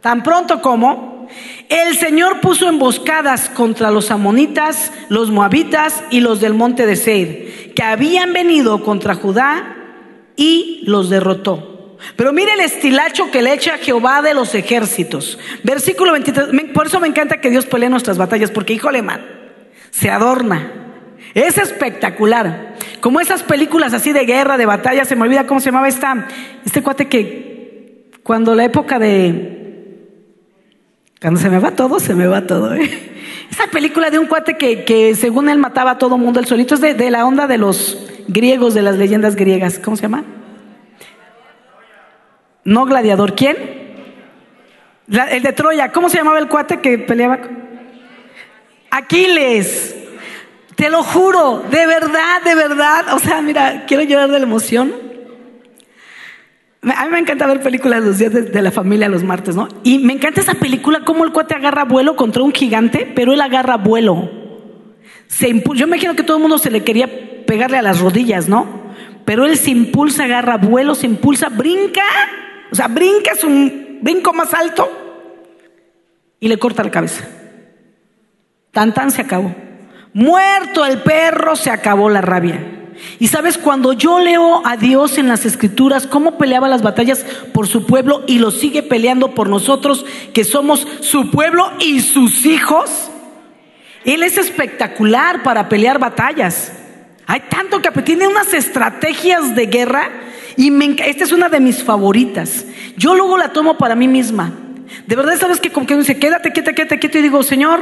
tan 0.00 0.22
pronto 0.22 0.60
como 0.60 1.28
el 1.68 1.96
Señor 1.96 2.40
puso 2.40 2.68
emboscadas 2.68 3.48
contra 3.48 3.90
los 3.90 4.10
amonitas, 4.10 4.92
los 5.08 5.30
moabitas 5.30 6.02
y 6.10 6.20
los 6.20 6.40
del 6.40 6.54
monte 6.54 6.86
de 6.86 6.96
Seir, 6.96 7.72
que 7.74 7.82
habían 7.82 8.32
venido 8.32 8.82
contra 8.82 9.14
Judá 9.14 9.76
y 10.36 10.82
los 10.86 11.10
derrotó. 11.10 11.98
Pero 12.16 12.32
mire 12.32 12.54
el 12.54 12.60
estilacho 12.60 13.30
que 13.30 13.42
le 13.42 13.52
echa 13.52 13.78
Jehová 13.78 14.22
de 14.22 14.34
los 14.34 14.54
ejércitos. 14.54 15.38
Versículo 15.62 16.12
23. 16.12 16.72
Por 16.72 16.86
eso 16.86 16.98
me 16.98 17.08
encanta 17.08 17.40
que 17.40 17.50
Dios 17.50 17.66
pelee 17.66 17.90
nuestras 17.90 18.18
batallas, 18.18 18.50
porque 18.50 18.72
híjole, 18.72 19.02
man, 19.02 19.24
se 19.90 20.10
adorna. 20.10 20.72
Es 21.34 21.58
espectacular. 21.58 22.74
Como 23.00 23.20
esas 23.20 23.42
películas 23.42 23.92
así 23.92 24.12
de 24.12 24.24
guerra, 24.24 24.56
de 24.56 24.66
batalla, 24.66 25.04
se 25.04 25.14
me 25.14 25.22
olvida 25.22 25.46
cómo 25.46 25.60
se 25.60 25.66
llamaba 25.66 25.88
esta, 25.88 26.26
este 26.64 26.82
cuate 26.82 27.06
que 27.08 28.08
cuando 28.22 28.54
la 28.54 28.64
época 28.64 28.98
de... 28.98 29.59
Cuando 31.20 31.38
se 31.38 31.50
me 31.50 31.58
va 31.58 31.72
todo, 31.72 32.00
se 32.00 32.14
me 32.14 32.26
va 32.26 32.46
todo. 32.46 32.74
¿eh? 32.74 32.90
Esa 33.50 33.66
película 33.66 34.10
de 34.10 34.18
un 34.18 34.26
cuate 34.26 34.56
que, 34.56 34.84
que 34.84 35.14
según 35.14 35.50
él 35.50 35.58
mataba 35.58 35.92
a 35.92 35.98
todo 35.98 36.16
mundo, 36.16 36.40
el 36.40 36.46
solito 36.46 36.76
es 36.76 36.80
de, 36.80 37.10
la 37.10 37.26
onda 37.26 37.46
de 37.46 37.58
los 37.58 38.06
griegos, 38.28 38.72
de 38.72 38.82
las 38.82 38.96
leyendas 38.96 39.36
griegas. 39.36 39.78
¿Cómo 39.78 39.96
se 39.96 40.02
llama? 40.02 40.24
No 42.64 42.86
gladiador. 42.86 43.34
¿Quién? 43.34 43.80
el 45.08 45.42
de 45.42 45.52
Troya. 45.52 45.92
¿Cómo 45.92 46.08
se 46.08 46.16
llamaba 46.16 46.38
el 46.38 46.48
cuate 46.48 46.80
que 46.80 46.96
peleaba? 46.96 47.40
Aquiles. 48.90 49.96
Te 50.76 50.88
lo 50.88 51.02
juro, 51.02 51.64
de 51.70 51.86
verdad, 51.86 52.42
de 52.42 52.54
verdad. 52.54 53.12
O 53.12 53.18
sea, 53.18 53.42
mira, 53.42 53.84
quiero 53.86 54.04
llorar 54.04 54.30
de 54.30 54.38
la 54.38 54.46
emoción. 54.46 55.09
A 56.82 57.04
mí 57.04 57.10
me 57.10 57.18
encanta 57.18 57.46
ver 57.46 57.60
películas 57.60 58.02
los 58.02 58.18
días 58.18 58.32
de, 58.32 58.62
la 58.62 58.70
familia 58.70 59.08
los 59.10 59.22
martes, 59.22 59.54
¿no? 59.54 59.68
Y 59.82 59.98
me 59.98 60.14
encanta 60.14 60.40
esa 60.40 60.54
película, 60.54 61.00
cómo 61.04 61.24
el 61.24 61.32
cuate 61.32 61.54
agarra 61.54 61.84
vuelo 61.84 62.16
contra 62.16 62.42
un 62.42 62.52
gigante, 62.52 63.10
pero 63.14 63.34
él 63.34 63.40
agarra 63.42 63.76
vuelo. 63.76 64.30
Yo 65.38 65.86
me 65.86 65.96
imagino 65.96 66.16
que 66.16 66.22
todo 66.22 66.38
el 66.38 66.42
mundo 66.42 66.56
se 66.56 66.70
le 66.70 66.82
quería 66.82 67.44
pegarle 67.46 67.76
a 67.76 67.82
las 67.82 68.00
rodillas, 68.00 68.48
¿no? 68.48 68.66
Pero 69.26 69.44
él 69.44 69.58
se 69.58 69.70
impulsa, 69.70 70.24
agarra 70.24 70.56
vuelo, 70.56 70.94
se 70.94 71.06
impulsa, 71.06 71.50
brinca, 71.50 72.02
o 72.72 72.74
sea, 72.74 72.88
brinca, 72.88 73.32
es 73.32 73.44
un 73.44 73.98
brinco 74.00 74.32
más 74.32 74.54
alto 74.54 74.88
y 76.40 76.48
le 76.48 76.58
corta 76.58 76.82
la 76.82 76.90
cabeza. 76.90 77.28
Tan 78.72 78.94
tan 78.94 79.10
se 79.10 79.20
acabó. 79.20 79.54
Muerto 80.14 80.86
el 80.86 81.02
perro, 81.02 81.56
se 81.56 81.70
acabó 81.70 82.08
la 82.08 82.22
rabia. 82.22 82.79
Y 83.18 83.28
sabes, 83.28 83.58
cuando 83.58 83.92
yo 83.92 84.18
leo 84.18 84.62
a 84.64 84.76
Dios 84.76 85.18
en 85.18 85.28
las 85.28 85.44
escrituras, 85.44 86.06
cómo 86.06 86.38
peleaba 86.38 86.68
las 86.68 86.82
batallas 86.82 87.24
por 87.52 87.66
su 87.66 87.86
pueblo 87.86 88.22
y 88.26 88.38
lo 88.38 88.50
sigue 88.50 88.82
peleando 88.82 89.34
por 89.34 89.48
nosotros, 89.48 90.04
que 90.32 90.44
somos 90.44 90.86
su 91.00 91.30
pueblo 91.30 91.70
y 91.78 92.00
sus 92.00 92.46
hijos, 92.46 93.10
Él 94.04 94.22
es 94.22 94.38
espectacular 94.38 95.42
para 95.42 95.68
pelear 95.68 95.98
batallas. 95.98 96.72
Hay 97.26 97.40
tanto 97.48 97.80
que 97.80 97.90
tiene 98.02 98.26
unas 98.26 98.52
estrategias 98.54 99.54
de 99.54 99.66
guerra 99.66 100.10
y 100.56 100.72
esta 101.02 101.24
es 101.24 101.32
una 101.32 101.48
de 101.48 101.60
mis 101.60 101.82
favoritas. 101.82 102.64
Yo 102.96 103.14
luego 103.14 103.38
la 103.38 103.52
tomo 103.52 103.78
para 103.78 103.94
mí 103.94 104.08
misma. 104.08 104.52
De 105.06 105.16
verdad, 105.16 105.38
sabes 105.38 105.60
que 105.60 105.70
como 105.70 105.86
que 105.86 105.96
dice, 105.96 106.18
quédate, 106.18 106.52
quédate, 106.52 106.74
quédate, 106.74 106.98
quédate, 106.98 107.18
y 107.20 107.22
digo, 107.22 107.42
Señor, 107.42 107.80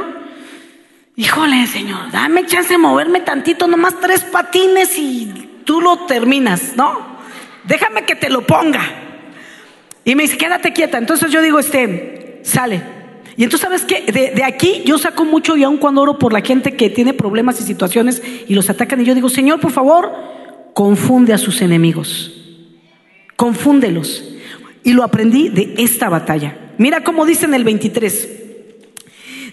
híjole, 1.19 1.67
Señor, 1.67 2.11
dame 2.13 2.45
chance 2.45 2.69
de 2.69 2.77
moverme 2.77 3.19
tantito, 3.19 3.67
nomás 3.67 3.99
tres 3.99 4.21
patines 4.21 4.97
y 4.97 5.49
tú 5.65 5.81
lo 5.81 6.05
terminas, 6.05 6.77
¿no? 6.77 7.19
Déjame 7.65 8.03
que 8.03 8.15
te 8.15 8.29
lo 8.29 8.47
ponga. 8.47 8.81
Y 10.05 10.15
me 10.15 10.23
dice, 10.23 10.37
quédate 10.37 10.71
quieta. 10.71 10.97
Entonces 10.97 11.29
yo 11.29 11.41
digo, 11.41 11.59
este, 11.59 12.39
sale. 12.43 12.81
Y 13.35 13.43
entonces, 13.43 13.67
¿sabes 13.67 13.83
qué? 13.83 14.09
De, 14.33 14.43
aquí 14.45 14.81
yo 14.85 14.97
saco 14.97 15.25
mucho 15.25 15.57
y 15.57 15.63
aun 15.63 15.77
cuando 15.77 16.01
oro 16.01 16.17
por 16.17 16.31
la 16.31 16.39
gente 16.39 16.77
que 16.77 16.89
tiene 16.89 17.13
problemas 17.13 17.59
y 17.59 17.65
situaciones 17.65 18.21
y 18.47 18.55
los 18.55 18.69
atacan, 18.69 19.01
y 19.01 19.03
yo 19.03 19.13
digo, 19.13 19.27
Señor, 19.27 19.59
por 19.59 19.71
favor, 19.71 20.13
confunde 20.73 21.33
a 21.33 21.37
sus 21.37 21.61
enemigos. 21.61 22.33
Confúndelos. 23.35 24.23
Y 24.85 24.93
lo 24.93 25.03
aprendí 25.03 25.49
de 25.49 25.73
esta 25.79 26.07
batalla. 26.07 26.71
Mira 26.77 27.03
cómo 27.03 27.25
dice 27.25 27.45
en 27.45 27.55
el 27.55 27.65
23. 27.65 28.38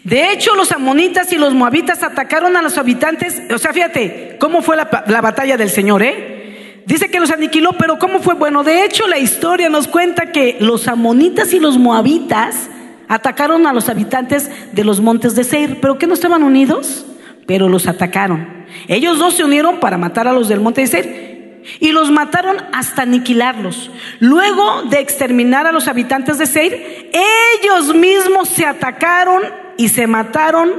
De 0.06 0.30
hecho, 0.30 0.54
los 0.54 0.70
amonitas 0.70 1.32
y 1.32 1.36
los 1.36 1.52
moabitas 1.52 2.04
atacaron 2.04 2.56
a 2.56 2.62
los 2.62 2.78
habitantes. 2.78 3.42
O 3.52 3.58
sea, 3.58 3.72
fíjate 3.72 4.36
cómo 4.38 4.62
fue 4.62 4.76
la, 4.76 5.04
la, 5.08 5.20
batalla 5.20 5.56
del 5.56 5.68
Señor, 5.68 6.04
¿eh? 6.04 6.84
Dice 6.86 7.10
que 7.10 7.18
los 7.18 7.32
aniquiló, 7.32 7.72
pero 7.72 7.98
¿cómo 7.98 8.20
fue? 8.20 8.34
Bueno, 8.34 8.62
de 8.62 8.84
hecho, 8.84 9.08
la 9.08 9.18
historia 9.18 9.68
nos 9.68 9.88
cuenta 9.88 10.30
que 10.30 10.58
los 10.60 10.86
amonitas 10.86 11.52
y 11.54 11.58
los 11.58 11.76
moabitas 11.76 12.68
atacaron 13.08 13.66
a 13.66 13.72
los 13.72 13.88
habitantes 13.88 14.48
de 14.70 14.84
los 14.84 15.00
montes 15.00 15.34
de 15.34 15.42
Seir. 15.42 15.80
¿Pero 15.80 15.98
qué 15.98 16.06
no 16.06 16.14
estaban 16.14 16.44
unidos? 16.44 17.04
Pero 17.48 17.68
los 17.68 17.88
atacaron. 17.88 18.64
Ellos 18.86 19.18
dos 19.18 19.34
se 19.34 19.42
unieron 19.42 19.80
para 19.80 19.98
matar 19.98 20.28
a 20.28 20.32
los 20.32 20.48
del 20.48 20.60
monte 20.60 20.82
de 20.82 20.86
Seir 20.86 21.62
y 21.80 21.90
los 21.90 22.12
mataron 22.12 22.58
hasta 22.72 23.02
aniquilarlos. 23.02 23.90
Luego 24.20 24.82
de 24.84 25.00
exterminar 25.00 25.66
a 25.66 25.72
los 25.72 25.88
habitantes 25.88 26.38
de 26.38 26.46
Seir, 26.46 27.10
ellos 27.12 27.92
mismos 27.92 28.48
se 28.48 28.64
atacaron 28.64 29.65
y 29.76 29.88
se 29.88 30.06
mataron 30.06 30.73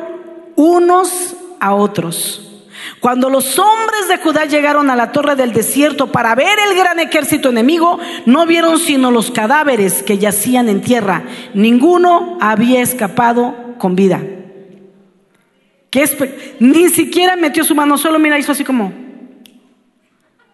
unos 0.56 1.36
a 1.60 1.74
otros. 1.74 2.44
Cuando 3.00 3.30
los 3.30 3.60
hombres 3.60 4.08
de 4.08 4.18
Judá 4.18 4.46
llegaron 4.46 4.90
a 4.90 4.96
la 4.96 5.12
torre 5.12 5.36
del 5.36 5.54
desierto 5.54 6.12
para 6.12 6.36
ver 6.36 6.58
el 6.70 6.78
gran 6.78 7.00
ejército 7.00 7.50
enemigo, 7.50 8.00
no 8.26 8.46
vieron 8.46 8.80
sino 8.80 9.12
los 9.12 9.32
cadáveres 9.32 10.04
que 10.04 10.18
yacían 10.18 10.70
en 10.70 10.82
tierra. 10.82 11.24
Ninguno 11.54 12.38
había 12.40 12.82
escapado 12.82 13.76
con 13.78 13.96
vida. 13.96 14.22
Ni 16.60 16.90
siquiera 16.90 17.36
metió 17.36 17.64
su 17.64 17.74
mano, 17.74 17.98
solo 17.98 18.20
mira, 18.20 18.38
hizo 18.38 18.52
así 18.52 18.64
como, 18.64 18.94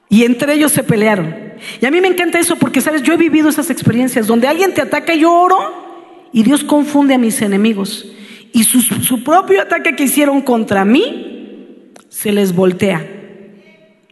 y 0.10 0.24
entre 0.24 0.54
ellos 0.54 0.72
se 0.72 0.84
pelearon. 0.84 1.54
Y 1.82 1.86
a 1.86 1.92
mí 1.92 2.00
me 2.02 2.08
encanta 2.08 2.40
eso 2.40 2.56
porque, 2.56 2.82
sabes, 2.82 3.04
yo 3.04 3.14
he 3.14 3.18
vivido 3.18 3.50
esas 3.50 3.70
experiencias 3.70 4.28
donde 4.28 4.48
alguien 4.48 4.74
te 4.74 4.82
ataca 4.82 5.14
y 5.14 5.20
yo 5.20 5.34
oro 5.34 6.30
y 6.32 6.44
Dios 6.44 6.64
confunde 6.64 7.14
a 7.14 7.18
mis 7.18 7.42
enemigos. 7.42 8.06
Y 8.54 8.64
su, 8.64 8.82
su 8.82 9.24
propio 9.24 9.62
ataque 9.62 9.96
que 9.96 10.04
hicieron 10.04 10.42
contra 10.42 10.86
mí 10.86 11.92
se 12.08 12.32
les 12.32 12.56
voltea. 12.56 13.06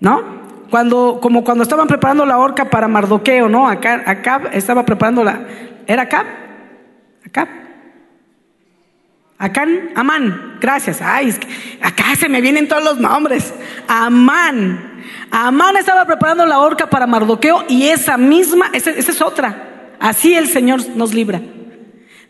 ¿No? 0.01 0.41
Cuando, 0.71 1.19
como 1.21 1.43
cuando 1.43 1.63
estaban 1.63 1.88
preparando 1.88 2.25
la 2.25 2.38
horca 2.38 2.69
para 2.69 2.88
Mardoqueo, 2.88 3.50
¿no? 3.50 3.67
Acá, 3.67 4.50
estaba 4.53 4.86
preparando 4.86 5.24
la. 5.24 5.45
¿Era 5.86 6.03
acá? 6.03 6.25
Acá. 7.25 7.48
Acán, 9.38 9.89
Amán, 9.95 10.58
gracias. 10.62 11.01
Ay, 11.01 11.36
acá 11.82 12.15
se 12.17 12.30
me 12.30 12.41
vienen 12.41 12.67
todos 12.67 12.84
los 12.84 12.99
nombres. 12.99 13.54
Amán. 13.88 15.04
Amán 15.30 15.75
estaba 15.77 16.06
preparando 16.06 16.45
la 16.45 16.60
horca 16.60 16.89
para 16.89 17.06
Mardoqueo 17.06 17.65
y 17.67 17.88
esa 17.88 18.17
misma, 18.17 18.69
esa, 18.71 18.91
es 18.91 19.21
otra. 19.21 19.95
Así 19.99 20.36
el 20.36 20.47
Señor 20.47 20.82
nos 20.95 21.13
libra. 21.13 21.41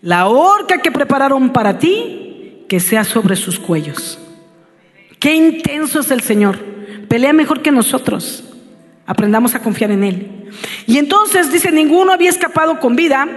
La 0.02 0.28
horca 0.28 0.80
que 0.80 0.92
prepararon 0.92 1.52
para 1.52 1.78
ti, 1.78 2.66
que 2.68 2.80
sea 2.80 3.04
sobre 3.04 3.36
sus 3.36 3.60
cuellos. 3.60 4.20
Qué 5.20 5.36
intenso 5.36 6.00
es 6.00 6.10
el 6.10 6.22
Señor. 6.22 6.58
Pelea 7.08 7.34
mejor 7.34 7.62
que 7.62 7.72
nosotros. 7.72 8.44
Aprendamos 9.06 9.54
a 9.54 9.62
confiar 9.62 9.92
en 9.92 10.04
Él. 10.04 10.50
Y 10.88 10.98
entonces 10.98 11.52
dice, 11.52 11.72
ninguno 11.72 12.12
había 12.12 12.30
escapado 12.30 12.80
con 12.80 12.96
vida 12.96 13.28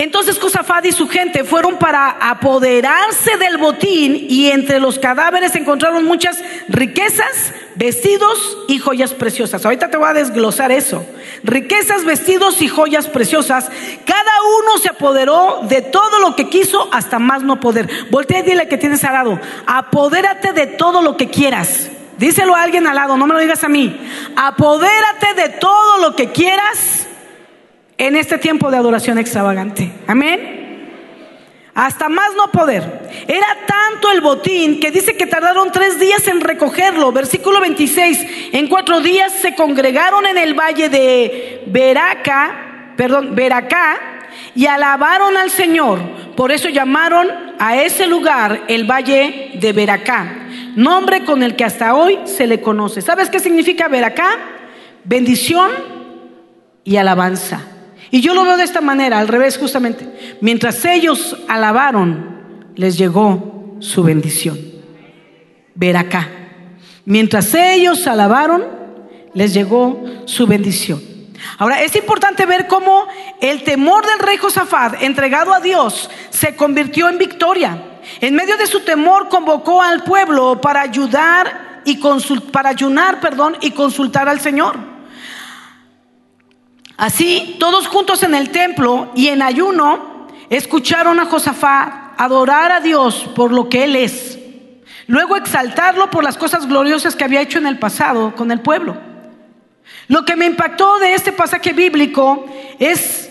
entonces 0.00 0.38
Josafat 0.38 0.86
y 0.86 0.92
su 0.92 1.08
gente 1.08 1.42
fueron 1.42 1.76
para 1.76 2.10
apoderarse 2.20 3.36
del 3.36 3.58
botín 3.58 4.26
y 4.30 4.46
entre 4.52 4.78
los 4.78 4.96
cadáveres 4.96 5.56
encontraron 5.56 6.04
muchas 6.04 6.40
riquezas, 6.68 7.52
vestidos 7.74 8.58
y 8.68 8.78
joyas 8.78 9.12
preciosas. 9.12 9.64
Ahorita 9.64 9.90
te 9.90 9.96
voy 9.96 10.08
a 10.08 10.12
desglosar 10.12 10.70
eso. 10.70 11.04
Riquezas, 11.42 12.04
vestidos 12.04 12.62
y 12.62 12.68
joyas 12.68 13.08
preciosas. 13.08 13.72
Cada 14.04 14.32
uno 14.60 14.78
se 14.78 14.88
apoderó 14.88 15.62
de 15.64 15.82
todo 15.82 16.20
lo 16.20 16.36
que 16.36 16.48
quiso 16.48 16.88
hasta 16.92 17.18
más 17.18 17.42
no 17.42 17.58
poder. 17.58 17.88
Voltea 18.12 18.38
y 18.38 18.42
dile 18.42 18.68
que 18.68 18.78
tienes 18.78 19.02
al 19.02 19.14
lado. 19.14 19.40
Apodérate 19.66 20.52
de 20.52 20.68
todo 20.68 21.02
lo 21.02 21.16
que 21.16 21.28
quieras. 21.28 21.88
Díselo 22.18 22.54
a 22.54 22.62
alguien 22.62 22.86
al 22.86 22.94
lado, 22.94 23.16
no 23.16 23.26
me 23.26 23.34
lo 23.34 23.40
digas 23.40 23.64
a 23.64 23.68
mí. 23.68 24.00
Apodérate 24.36 25.34
de 25.34 25.48
todo 25.48 25.98
lo 25.98 26.14
que 26.14 26.30
quieras 26.30 27.07
en 27.98 28.16
este 28.16 28.38
tiempo 28.38 28.70
de 28.70 28.76
adoración 28.76 29.18
extravagante. 29.18 29.92
Amén. 30.06 30.58
Hasta 31.74 32.08
más 32.08 32.34
no 32.36 32.50
poder. 32.50 33.08
Era 33.28 33.46
tanto 33.66 34.10
el 34.10 34.20
botín 34.20 34.80
que 34.80 34.90
dice 34.90 35.16
que 35.16 35.26
tardaron 35.26 35.70
tres 35.70 36.00
días 36.00 36.26
en 36.26 36.40
recogerlo. 36.40 37.12
Versículo 37.12 37.60
26. 37.60 38.50
En 38.52 38.66
cuatro 38.68 39.00
días 39.00 39.32
se 39.32 39.54
congregaron 39.54 40.26
en 40.26 40.38
el 40.38 40.54
valle 40.54 40.88
de 40.88 41.62
Beraca, 41.66 42.94
perdón, 42.96 43.36
Beracá, 43.36 43.96
y 44.56 44.66
alabaron 44.66 45.36
al 45.36 45.50
Señor. 45.50 46.00
Por 46.36 46.50
eso 46.50 46.68
llamaron 46.68 47.28
a 47.60 47.80
ese 47.80 48.06
lugar 48.06 48.62
el 48.66 48.84
valle 48.90 49.52
de 49.54 49.72
Beracá, 49.72 50.48
nombre 50.74 51.24
con 51.24 51.44
el 51.44 51.54
que 51.54 51.64
hasta 51.64 51.94
hoy 51.94 52.18
se 52.24 52.46
le 52.48 52.60
conoce. 52.60 53.02
¿Sabes 53.02 53.30
qué 53.30 53.38
significa 53.38 53.86
Beracá? 53.86 54.36
Bendición 55.04 55.70
y 56.82 56.96
alabanza. 56.96 57.77
Y 58.10 58.20
yo 58.20 58.34
lo 58.34 58.44
veo 58.44 58.56
de 58.56 58.64
esta 58.64 58.80
manera, 58.80 59.18
al 59.18 59.28
revés 59.28 59.58
justamente. 59.58 60.38
Mientras 60.40 60.84
ellos 60.84 61.36
alabaron, 61.48 62.70
les 62.74 62.96
llegó 62.96 63.76
su 63.80 64.02
bendición. 64.02 64.58
Ver 65.74 65.96
acá. 65.96 66.28
Mientras 67.04 67.54
ellos 67.54 68.06
alabaron, 68.06 68.64
les 69.34 69.54
llegó 69.54 70.04
su 70.24 70.46
bendición. 70.46 71.02
Ahora, 71.58 71.82
es 71.82 71.94
importante 71.96 72.46
ver 72.46 72.66
cómo 72.66 73.06
el 73.40 73.62
temor 73.62 74.04
del 74.06 74.18
rey 74.18 74.36
Josafat, 74.36 75.02
entregado 75.02 75.54
a 75.54 75.60
Dios, 75.60 76.10
se 76.30 76.56
convirtió 76.56 77.08
en 77.08 77.18
victoria. 77.18 77.82
En 78.20 78.34
medio 78.34 78.56
de 78.56 78.66
su 78.66 78.80
temor 78.80 79.28
convocó 79.28 79.82
al 79.82 80.02
pueblo 80.02 80.60
para 80.60 80.80
ayudar 80.80 81.80
y 81.84 82.00
para 82.52 82.70
ayunar, 82.70 83.20
perdón, 83.20 83.56
y 83.60 83.70
consultar 83.70 84.28
al 84.28 84.40
Señor. 84.40 84.97
Así, 86.98 87.56
todos 87.60 87.86
juntos 87.86 88.24
en 88.24 88.34
el 88.34 88.50
templo 88.50 89.12
y 89.14 89.28
en 89.28 89.40
ayuno, 89.40 90.26
escucharon 90.50 91.20
a 91.20 91.26
Josafat 91.26 92.18
adorar 92.18 92.72
a 92.72 92.80
Dios 92.80 93.30
por 93.36 93.52
lo 93.52 93.68
que 93.68 93.84
Él 93.84 93.94
es. 93.94 94.36
Luego 95.06 95.36
exaltarlo 95.36 96.10
por 96.10 96.24
las 96.24 96.36
cosas 96.36 96.66
gloriosas 96.66 97.14
que 97.14 97.22
había 97.22 97.40
hecho 97.40 97.58
en 97.58 97.68
el 97.68 97.78
pasado 97.78 98.34
con 98.34 98.50
el 98.50 98.60
pueblo. 98.60 98.96
Lo 100.08 100.24
que 100.24 100.34
me 100.34 100.46
impactó 100.46 100.98
de 100.98 101.14
este 101.14 101.30
pasaje 101.30 101.72
bíblico 101.72 102.44
es 102.80 103.30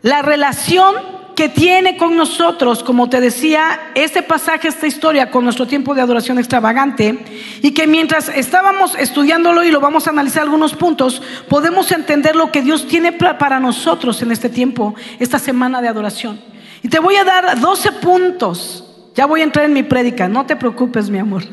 la 0.00 0.22
relación 0.22 0.94
que 1.34 1.48
tiene 1.48 1.96
con 1.96 2.16
nosotros, 2.16 2.82
como 2.82 3.08
te 3.08 3.20
decía, 3.20 3.80
este 3.94 4.22
pasaje, 4.22 4.68
esta 4.68 4.86
historia 4.86 5.30
con 5.30 5.44
nuestro 5.44 5.66
tiempo 5.66 5.94
de 5.94 6.02
adoración 6.02 6.38
extravagante, 6.38 7.18
y 7.62 7.72
que 7.72 7.86
mientras 7.86 8.28
estábamos 8.28 8.94
estudiándolo 8.94 9.64
y 9.64 9.70
lo 9.70 9.80
vamos 9.80 10.06
a 10.06 10.10
analizar 10.10 10.42
algunos 10.42 10.74
puntos, 10.74 11.22
podemos 11.48 11.90
entender 11.92 12.36
lo 12.36 12.52
que 12.52 12.62
Dios 12.62 12.86
tiene 12.86 13.12
para 13.12 13.60
nosotros 13.60 14.20
en 14.22 14.32
este 14.32 14.48
tiempo, 14.48 14.94
esta 15.18 15.38
semana 15.38 15.80
de 15.80 15.88
adoración. 15.88 16.40
Y 16.82 16.88
te 16.88 16.98
voy 16.98 17.16
a 17.16 17.24
dar 17.24 17.60
12 17.60 17.92
puntos. 17.92 18.88
Ya 19.14 19.26
voy 19.26 19.40
a 19.40 19.44
entrar 19.44 19.66
en 19.66 19.72
mi 19.72 19.82
prédica, 19.82 20.28
no 20.28 20.46
te 20.46 20.56
preocupes, 20.56 21.08
mi 21.08 21.18
amor. 21.18 21.44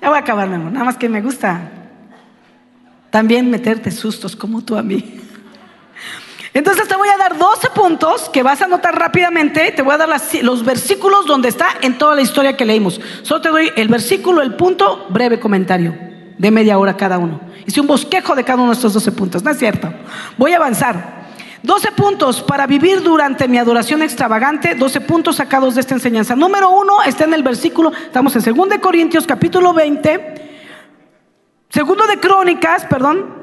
Ya 0.00 0.08
voy 0.08 0.16
a 0.16 0.20
acabar, 0.20 0.48
mi 0.48 0.54
amor. 0.54 0.72
Nada 0.72 0.84
más 0.84 0.96
que 0.96 1.08
me 1.08 1.20
gusta 1.20 1.70
también 3.10 3.50
meterte 3.50 3.90
sustos 3.90 4.34
como 4.34 4.62
tú 4.62 4.76
a 4.76 4.82
mí. 4.82 5.20
Entonces 6.54 6.86
te 6.86 6.96
voy 6.96 7.08
a 7.08 7.16
dar 7.16 7.38
12 7.38 7.70
puntos 7.70 8.28
que 8.28 8.42
vas 8.42 8.60
a 8.60 8.66
anotar 8.66 8.98
rápidamente. 8.98 9.72
Te 9.72 9.82
voy 9.82 9.94
a 9.94 9.98
dar 9.98 10.08
los 10.42 10.64
versículos 10.64 11.26
donde 11.26 11.48
está 11.48 11.68
en 11.80 11.96
toda 11.96 12.14
la 12.14 12.20
historia 12.20 12.56
que 12.56 12.66
leímos. 12.66 13.00
Solo 13.22 13.40
te 13.40 13.48
doy 13.48 13.72
el 13.76 13.88
versículo, 13.88 14.42
el 14.42 14.54
punto, 14.54 15.06
breve 15.08 15.40
comentario 15.40 15.94
de 16.36 16.50
media 16.50 16.78
hora 16.78 16.96
cada 16.96 17.18
uno. 17.18 17.40
Hice 17.66 17.80
un 17.80 17.86
bosquejo 17.86 18.34
de 18.34 18.44
cada 18.44 18.58
uno 18.58 18.72
de 18.72 18.74
estos 18.74 18.92
12 18.92 19.12
puntos. 19.12 19.42
No 19.42 19.50
es 19.50 19.58
cierto. 19.58 19.92
Voy 20.36 20.52
a 20.52 20.56
avanzar. 20.56 21.22
12 21.62 21.92
puntos 21.92 22.42
para 22.42 22.66
vivir 22.66 23.02
durante 23.02 23.46
mi 23.46 23.56
adoración 23.56 24.02
extravagante, 24.02 24.74
12 24.74 25.00
puntos 25.02 25.36
sacados 25.36 25.76
de 25.76 25.80
esta 25.80 25.94
enseñanza. 25.94 26.34
Número 26.34 26.70
uno 26.70 27.02
está 27.06 27.24
en 27.24 27.34
el 27.34 27.44
versículo, 27.44 27.92
estamos 27.92 28.34
en 28.34 28.42
2 28.54 28.68
de 28.68 28.80
Corintios 28.80 29.28
capítulo 29.28 29.72
20, 29.72 30.50
segundo 31.68 32.04
de 32.08 32.18
Crónicas, 32.18 32.84
perdón, 32.86 33.41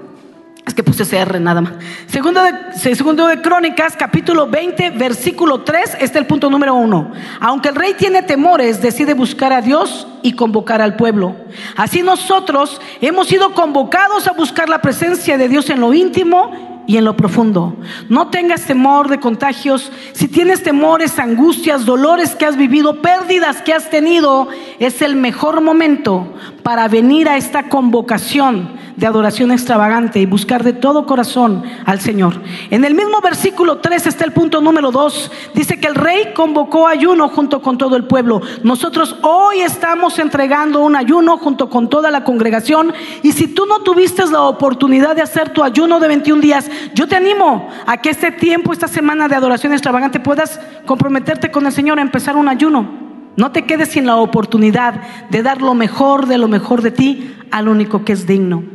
es 0.69 0.75
que 0.75 0.83
puse 0.83 1.03
CR 1.03 1.39
nada 1.39 1.61
más. 1.61 1.73
Segundo 2.07 2.41
de, 2.43 2.53
segundo 2.77 3.27
de 3.27 3.41
Crónicas, 3.41 3.95
capítulo 3.97 4.47
20, 4.47 4.91
versículo 4.91 5.61
3, 5.61 5.97
está 5.99 6.19
el 6.19 6.27
punto 6.27 6.49
número 6.49 6.75
uno. 6.75 7.11
Aunque 7.39 7.69
el 7.69 7.75
rey 7.75 7.95
tiene 7.95 8.21
temores, 8.21 8.81
decide 8.81 9.13
buscar 9.13 9.51
a 9.51 9.61
Dios 9.61 10.07
y 10.21 10.33
convocar 10.33 10.81
al 10.81 10.95
pueblo. 10.95 11.35
Así 11.75 12.01
nosotros 12.03 12.79
hemos 13.01 13.27
sido 13.27 13.53
convocados 13.53 14.27
a 14.27 14.31
buscar 14.31 14.69
la 14.69 14.81
presencia 14.81 15.37
de 15.37 15.49
Dios 15.49 15.69
en 15.69 15.81
lo 15.81 15.93
íntimo 15.93 16.69
y 16.85 16.97
en 16.97 17.05
lo 17.05 17.15
profundo. 17.15 17.75
No 18.09 18.29
tengas 18.29 18.65
temor 18.65 19.09
de 19.09 19.19
contagios. 19.19 19.91
Si 20.13 20.27
tienes 20.27 20.63
temores, 20.63 21.19
angustias, 21.19 21.85
dolores 21.85 22.35
que 22.35 22.45
has 22.45 22.57
vivido, 22.57 23.01
pérdidas 23.01 23.61
que 23.61 23.73
has 23.73 23.91
tenido, 23.91 24.47
es 24.79 25.01
el 25.01 25.15
mejor 25.15 25.61
momento 25.61 26.33
para 26.63 26.87
venir 26.87 27.29
a 27.29 27.37
esta 27.37 27.69
convocación 27.69 28.79
de 28.99 29.07
adoración 29.07 29.51
extravagante 29.51 30.19
y 30.19 30.25
buscar 30.25 30.63
de 30.63 30.73
todo 30.73 31.05
corazón 31.05 31.63
al 31.85 32.01
Señor. 32.01 32.41
En 32.69 32.83
el 32.83 32.93
mismo 32.93 33.21
versículo 33.21 33.77
3 33.77 34.07
está 34.07 34.25
el 34.25 34.33
punto 34.33 34.59
número 34.59 34.91
2. 34.91 35.31
Dice 35.55 35.79
que 35.79 35.87
el 35.87 35.95
rey 35.95 36.33
convocó 36.35 36.85
ayuno 36.85 37.29
junto 37.29 37.61
con 37.61 37.77
todo 37.77 37.95
el 37.95 38.03
pueblo. 38.03 38.41
Nosotros 38.63 39.15
hoy 39.21 39.61
estamos 39.61 40.19
entregando 40.19 40.81
un 40.81 40.97
ayuno 40.97 41.37
junto 41.37 41.69
con 41.69 41.89
toda 41.89 42.11
la 42.11 42.25
congregación. 42.25 42.93
Y 43.23 43.31
si 43.31 43.47
tú 43.47 43.65
no 43.65 43.79
tuviste 43.79 44.25
la 44.25 44.41
oportunidad 44.41 45.15
de 45.15 45.21
hacer 45.21 45.49
tu 45.49 45.63
ayuno 45.63 45.99
de 46.01 46.07
21 46.09 46.41
días, 46.41 46.69
yo 46.93 47.07
te 47.07 47.15
animo 47.15 47.69
a 47.85 47.97
que 47.97 48.09
este 48.09 48.31
tiempo, 48.31 48.73
esta 48.73 48.89
semana 48.89 49.29
de 49.29 49.35
adoración 49.35 49.71
extravagante, 49.71 50.19
puedas 50.19 50.59
comprometerte 50.85 51.51
con 51.51 51.65
el 51.65 51.71
Señor 51.71 51.99
a 51.99 52.01
empezar 52.01 52.35
un 52.35 52.49
ayuno. 52.49 53.08
No 53.39 53.53
te 53.53 53.65
quedes 53.65 53.87
sin 53.87 54.05
la 54.05 54.17
oportunidad 54.17 54.95
de 55.29 55.41
dar 55.41 55.61
lo 55.61 55.73
mejor 55.73 56.25
de 56.25 56.37
lo 56.37 56.49
mejor 56.49 56.81
de 56.81 56.91
ti 56.91 57.37
al 57.51 57.69
único 57.69 58.03
que 58.03 58.11
es 58.11 58.27
digno. 58.27 58.65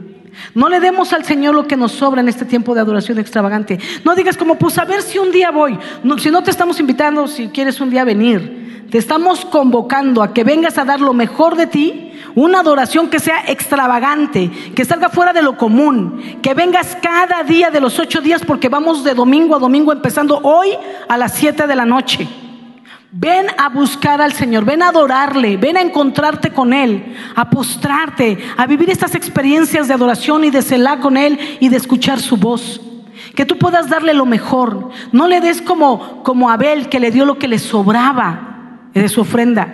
No 0.55 0.71
le 0.71 0.81
demos 0.81 1.13
al 1.13 1.23
Señor 1.23 1.55
lo 1.55 1.67
que 1.67 1.77
nos 1.77 1.93
sobra 1.93 2.23
en 2.23 2.31
este 2.31 2.47
tiempo 2.47 2.75
de 2.75 2.81
adoración 2.81 3.19
extravagante. 3.19 3.79
No 4.07 4.15
digas 4.15 4.39
como, 4.39 4.55
pues 4.55 4.79
a 4.79 4.87
ver 4.87 5.03
si 5.03 5.19
un 5.19 5.33
día 5.33 5.51
voy. 5.51 5.79
si 6.17 6.31
no 6.31 6.43
te 6.43 6.51
estamos 6.51 6.81
invitando, 6.81 7.29
si 7.29 7.49
quieres 7.49 7.79
un 7.79 7.91
día 7.91 8.05
venir. 8.05 8.87
Te 8.91 8.97
estamos 8.97 9.45
convocando 9.45 10.23
a 10.23 10.33
que 10.33 10.45
vengas 10.45 10.79
a 10.79 10.87
dar 10.87 11.03
lo 11.03 11.13
mejor 11.13 11.57
de 11.57 11.67
ti, 11.67 12.13
una 12.35 12.61
adoración 12.61 13.11
que 13.11 13.19
sea 13.19 13.45
extravagante, 13.47 14.51
que 14.75 14.87
salga 14.87 15.11
fuera 15.11 15.35
de 15.35 15.43
lo 15.43 15.59
común, 15.59 16.39
que 16.41 16.55
vengas 16.55 16.97
cada 17.03 17.43
día 17.43 17.69
de 17.69 17.83
los 17.83 17.99
ocho 17.99 18.23
días 18.23 18.41
porque 18.43 18.71
vamos 18.71 19.05
de 19.05 19.13
domingo 19.13 19.57
a 19.57 19.59
domingo 19.59 19.93
empezando 19.93 20.41
hoy 20.43 20.71
a 21.07 21.19
las 21.19 21.35
siete 21.35 21.67
de 21.67 21.77
la 21.77 21.85
noche. 21.85 22.27
Ven 23.17 23.47
a 23.59 23.69
buscar 23.69 24.21
al 24.21 24.33
Señor, 24.33 24.65
ven 24.65 24.83
a 24.83 24.89
adorarle, 24.89 25.57
ven 25.57 25.77
a 25.77 25.81
encontrarte 25.81 26.51
con 26.51 26.73
Él, 26.73 27.15
a 27.37 27.49
postrarte, 27.49 28.39
a 28.57 28.67
vivir 28.67 28.91
estas 28.91 29.15
experiencias 29.15 29.87
de 29.87 29.95
adoración 29.95 30.43
y 30.43 30.51
de 30.51 30.63
celar 30.63 30.99
con 30.99 31.17
Él 31.17 31.39
y 31.61 31.69
de 31.69 31.77
escuchar 31.77 32.19
su 32.19 32.37
voz. 32.37 32.81
Que 33.37 33.47
tú 33.47 33.57
puedas 33.57 33.89
darle 33.89 34.15
lo 34.15 34.27
mejor. 34.27 34.91
No 35.13 35.29
le 35.29 35.41
des 35.41 35.63
como, 35.63 36.25
como 36.25 36.51
Abel 36.51 36.89
que 36.89 36.99
le 36.99 37.13
dio 37.13 37.25
lo 37.25 37.39
que 37.39 37.47
le 37.47 37.61
sobraba 37.61 38.89
de 38.93 39.09
su 39.09 39.21
ofrenda. 39.21 39.73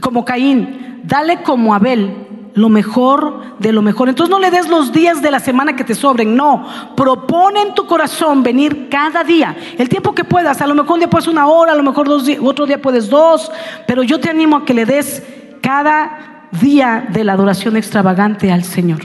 Como 0.00 0.24
Caín, 0.24 1.00
dale 1.02 1.42
como 1.42 1.74
Abel 1.74 2.28
lo 2.54 2.68
mejor 2.68 3.58
de 3.58 3.72
lo 3.72 3.82
mejor. 3.82 4.08
Entonces 4.08 4.30
no 4.30 4.38
le 4.38 4.50
des 4.50 4.68
los 4.68 4.92
días 4.92 5.22
de 5.22 5.30
la 5.30 5.40
semana 5.40 5.76
que 5.76 5.84
te 5.84 5.94
sobren, 5.94 6.34
no. 6.34 6.66
Propone 6.96 7.62
en 7.62 7.74
tu 7.74 7.86
corazón 7.86 8.42
venir 8.42 8.88
cada 8.88 9.24
día, 9.24 9.56
el 9.78 9.88
tiempo 9.88 10.14
que 10.14 10.24
puedas. 10.24 10.60
A 10.60 10.66
lo 10.66 10.74
mejor 10.74 10.94
un 10.94 11.00
día 11.00 11.10
puedes 11.10 11.28
una 11.28 11.46
hora, 11.46 11.72
a 11.72 11.76
lo 11.76 11.82
mejor 11.82 12.08
dos, 12.08 12.24
otro 12.42 12.66
día 12.66 12.80
puedes 12.80 13.08
dos, 13.08 13.50
pero 13.86 14.02
yo 14.02 14.18
te 14.20 14.30
animo 14.30 14.56
a 14.56 14.64
que 14.64 14.74
le 14.74 14.86
des 14.86 15.22
cada 15.60 16.48
día 16.52 17.06
de 17.10 17.24
la 17.24 17.34
adoración 17.34 17.76
extravagante 17.76 18.50
al 18.50 18.64
Señor. 18.64 19.00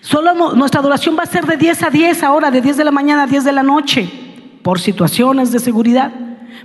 Solo 0.00 0.54
nuestra 0.54 0.80
adoración 0.80 1.16
va 1.18 1.22
a 1.22 1.26
ser 1.26 1.46
de 1.46 1.56
10 1.56 1.82
a 1.84 1.90
10 1.90 2.22
ahora, 2.22 2.50
de 2.50 2.60
10 2.60 2.76
de 2.76 2.84
la 2.84 2.90
mañana 2.90 3.24
a 3.24 3.26
10 3.26 3.44
de 3.44 3.52
la 3.52 3.62
noche, 3.62 4.10
por 4.62 4.80
situaciones 4.80 5.52
de 5.52 5.60
seguridad. 5.60 6.12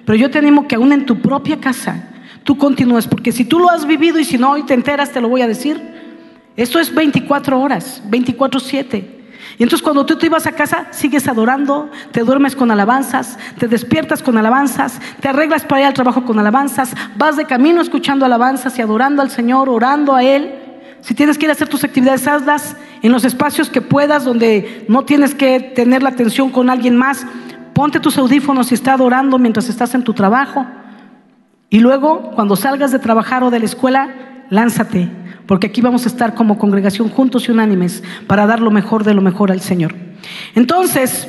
Pero 0.06 0.18
yo 0.18 0.32
te 0.32 0.40
animo 0.40 0.68
que 0.68 0.76
aún 0.76 0.92
en 0.92 1.06
tu 1.06 1.20
propia 1.22 1.60
casa 1.60 2.10
tú 2.44 2.58
continúes, 2.58 3.08
porque 3.08 3.32
si 3.32 3.46
tú 3.46 3.60
lo 3.60 3.70
has 3.70 3.86
vivido 3.86 4.20
y 4.20 4.26
si 4.26 4.38
no 4.38 4.52
hoy 4.52 4.64
te 4.64 4.74
enteras, 4.74 5.12
te 5.12 5.22
lo 5.22 5.30
voy 5.30 5.42
a 5.42 5.48
decir, 5.48 5.97
esto 6.58 6.80
es 6.80 6.94
24 6.94 7.60
horas, 7.62 8.02
24/7. 8.10 9.18
Y 9.60 9.64
entonces 9.64 9.84
cuando 9.84 10.06
tú 10.06 10.18
te 10.18 10.26
ibas 10.26 10.48
a 10.48 10.52
casa, 10.52 10.88
sigues 10.92 11.28
adorando, 11.28 11.90
te 12.12 12.22
duermes 12.22 12.56
con 12.56 12.70
alabanzas, 12.72 13.38
te 13.58 13.68
despiertas 13.68 14.22
con 14.22 14.38
alabanzas, 14.38 15.00
te 15.20 15.30
arreglas 15.30 15.64
para 15.66 15.82
ir 15.82 15.88
al 15.88 15.94
trabajo 15.94 16.26
con 16.26 16.38
alabanzas, 16.38 16.96
vas 17.16 17.38
de 17.38 17.46
camino 17.46 17.82
escuchando 17.82 18.26
alabanzas 18.26 18.78
y 18.78 18.82
adorando 18.82 19.22
al 19.22 19.30
Señor, 19.30 19.70
orando 19.70 20.16
a 20.16 20.24
Él. 20.24 20.54
Si 21.02 21.14
tienes 21.14 21.38
que 21.38 21.46
ir 21.46 21.50
a 21.50 21.54
hacer 21.54 21.70
tus 21.70 21.84
actividades, 21.84 22.28
hazlas 22.28 22.76
en 23.04 23.12
los 23.12 23.24
espacios 23.24 23.70
que 23.70 23.82
puedas, 23.82 24.26
donde 24.26 24.86
no 24.90 25.06
tienes 25.06 25.36
que 25.36 25.60
tener 25.60 26.02
la 26.02 26.10
atención 26.10 26.50
con 26.50 26.70
alguien 26.72 26.98
más. 26.98 27.26
Ponte 27.74 28.00
tus 28.00 28.18
audífonos 28.18 28.72
y 28.72 28.76
está 28.76 28.94
adorando 28.94 29.38
mientras 29.38 29.70
estás 29.70 29.94
en 29.94 30.04
tu 30.04 30.14
trabajo. 30.14 30.66
Y 31.70 31.80
luego, 31.80 32.32
cuando 32.32 32.56
salgas 32.56 32.92
de 32.92 33.00
trabajar 33.00 33.44
o 33.44 33.52
de 33.52 33.60
la 33.60 33.66
escuela, 33.66 34.10
lánzate 34.50 35.27
porque 35.48 35.68
aquí 35.68 35.82
vamos 35.82 36.06
a 36.06 36.10
estar 36.10 36.36
como 36.36 36.58
congregación 36.60 37.10
juntos 37.10 37.48
y 37.48 37.52
unánimes 37.52 38.04
para 38.28 38.46
dar 38.46 38.60
lo 38.60 38.70
mejor 38.70 39.04
de 39.04 39.14
lo 39.14 39.22
mejor 39.22 39.52
al 39.52 39.62
Señor. 39.62 39.96
Entonces, 40.54 41.28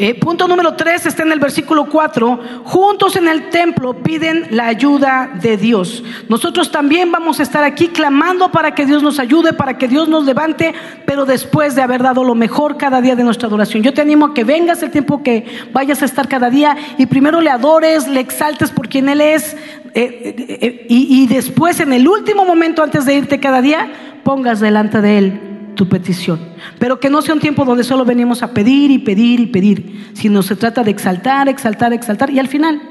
eh, 0.00 0.14
punto 0.14 0.46
número 0.46 0.74
tres 0.74 1.06
está 1.06 1.24
en 1.24 1.32
el 1.32 1.40
versículo 1.40 1.86
4. 1.86 2.40
Juntos 2.62 3.16
en 3.16 3.26
el 3.26 3.50
templo 3.50 3.94
piden 3.94 4.46
la 4.50 4.68
ayuda 4.68 5.28
de 5.42 5.56
Dios. 5.56 6.04
Nosotros 6.28 6.70
también 6.70 7.10
vamos 7.10 7.40
a 7.40 7.42
estar 7.42 7.64
aquí 7.64 7.88
clamando 7.88 8.52
para 8.52 8.76
que 8.76 8.86
Dios 8.86 9.02
nos 9.02 9.18
ayude, 9.18 9.54
para 9.54 9.76
que 9.76 9.88
Dios 9.88 10.08
nos 10.08 10.24
levante, 10.24 10.72
pero 11.04 11.26
después 11.26 11.74
de 11.74 11.82
haber 11.82 12.00
dado 12.00 12.22
lo 12.22 12.36
mejor 12.36 12.76
cada 12.76 13.00
día 13.00 13.16
de 13.16 13.24
nuestra 13.24 13.48
adoración. 13.48 13.82
Yo 13.82 13.92
te 13.92 14.00
animo 14.00 14.26
a 14.26 14.34
que 14.34 14.44
vengas 14.44 14.84
el 14.84 14.92
tiempo 14.92 15.24
que 15.24 15.44
vayas 15.72 16.00
a 16.02 16.04
estar 16.04 16.28
cada 16.28 16.48
día 16.48 16.76
y 16.96 17.06
primero 17.06 17.40
le 17.40 17.50
adores, 17.50 18.06
le 18.06 18.20
exaltes 18.20 18.70
por 18.70 18.88
quien 18.88 19.08
Él 19.08 19.20
es. 19.20 19.56
Eh, 19.94 20.46
eh, 20.60 20.86
y 20.88 21.26
después, 21.26 21.80
en 21.80 21.92
el 21.92 22.06
último 22.06 22.44
momento 22.44 22.84
antes 22.84 23.04
de 23.04 23.14
irte 23.14 23.40
cada 23.40 23.60
día, 23.62 23.90
pongas 24.22 24.60
delante 24.60 25.00
de 25.00 25.18
Él 25.18 25.47
tu 25.78 25.88
petición. 25.88 26.40
Pero 26.80 26.98
que 26.98 27.08
no 27.08 27.22
sea 27.22 27.34
un 27.34 27.40
tiempo 27.40 27.64
donde 27.64 27.84
solo 27.84 28.04
venimos 28.04 28.42
a 28.42 28.52
pedir 28.52 28.90
y 28.90 28.98
pedir 28.98 29.38
y 29.38 29.46
pedir, 29.46 30.10
sino 30.12 30.42
se 30.42 30.56
trata 30.56 30.82
de 30.82 30.90
exaltar, 30.90 31.48
exaltar, 31.48 31.92
exaltar 31.92 32.30
y 32.30 32.40
al 32.40 32.48
final 32.48 32.82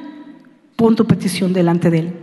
pon 0.78 0.96
tu 0.96 1.06
petición 1.06 1.52
delante 1.52 1.92
de 1.92 2.00
Él. 2.00 2.14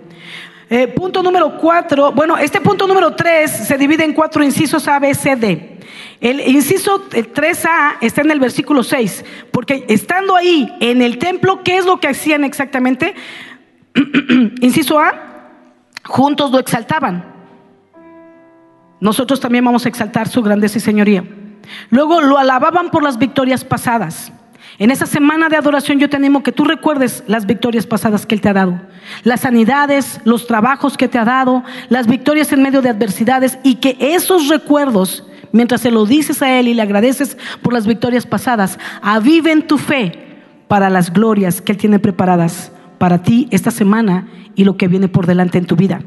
Eh, 0.71 0.89
punto 0.89 1.23
número 1.23 1.59
cuatro, 1.59 2.13
bueno, 2.13 2.39
este 2.39 2.63
punto 2.63 2.87
número 2.87 3.15
tres 3.15 3.51
se 3.51 3.77
divide 3.77 4.05
en 4.05 4.15
cuatro 4.15 4.43
incisos 4.43 4.89
A, 4.89 4.99
B, 4.99 5.15
C, 5.15 5.37
D. 5.37 5.79
El 6.21 6.41
inciso 6.41 7.11
3A 7.11 7.99
está 8.01 8.23
en 8.23 8.31
el 8.31 8.41
versículo 8.41 8.83
6, 8.83 9.25
porque 9.51 9.85
estando 9.89 10.35
ahí 10.35 10.73
en 10.81 11.03
el 11.03 11.19
templo, 11.19 11.63
¿qué 11.63 11.77
es 11.77 11.85
lo 11.85 12.01
que 12.01 12.09
hacían 12.09 12.45
exactamente? 12.45 13.15
inciso 14.63 14.99
A, 14.99 15.13
juntos 16.05 16.51
lo 16.51 16.59
exaltaban. 16.59 17.34
Nosotros 19.01 19.41
también 19.41 19.65
vamos 19.65 19.87
a 19.87 19.89
exaltar 19.89 20.29
su 20.29 20.43
grandeza 20.43 20.79
y 20.79 20.81
señoría. 20.81 21.25
Luego 21.91 22.21
lo 22.21 22.39
alababan 22.39 22.91
por 22.91 23.03
las 23.03 23.19
victorias 23.19 23.65
pasadas. 23.65 24.33
En 24.79 24.91
esa 24.91 25.07
semana 25.07 25.49
de 25.49 25.57
adoración 25.57 26.01
yo 26.01 26.11
te 26.11 26.17
animo 26.17 26.43
que 26.43 26.51
tú 26.51 26.65
recuerdes 26.65 27.23
las 27.29 27.47
victorias 27.47 27.87
pasadas 27.87 28.27
que 28.27 28.35
Él 28.35 28.41
te 28.41 28.49
ha 28.49 28.55
dado, 28.55 28.81
las 29.23 29.43
sanidades, 29.43 30.21
los 30.25 30.49
trabajos 30.49 30.97
que 30.97 31.07
te 31.07 31.19
ha 31.19 31.25
dado, 31.25 31.63
las 31.89 32.09
victorias 32.09 32.53
en 32.53 32.63
medio 32.63 32.83
de 32.83 32.89
adversidades 32.89 33.59
y 33.63 33.77
que 33.77 33.97
esos 34.01 34.49
recuerdos, 34.49 35.25
mientras 35.53 35.81
se 35.81 35.93
lo 35.93 36.07
dices 36.07 36.43
a 36.43 36.59
Él 36.59 36.67
y 36.67 36.75
le 36.75 36.83
agradeces 36.83 37.39
por 37.63 37.73
las 37.73 37.87
victorias 37.87 38.27
pasadas, 38.27 38.81
aviven 39.01 39.67
tu 39.67 39.79
fe 39.79 40.41
para 40.67 40.91
las 40.91 41.13
glorias 41.13 41.61
que 41.61 41.73
Él 41.73 41.79
tiene 41.79 42.01
preparadas 42.01 42.73
para 42.99 43.23
ti 43.23 43.47
esta 43.53 43.71
semana 43.71 44.27
y 44.57 44.65
lo 44.65 44.77
que 44.77 44.89
viene 44.89 45.07
por 45.07 45.27
delante 45.27 45.59
en 45.59 45.67
tu 45.67 45.77
vida. 45.77 46.01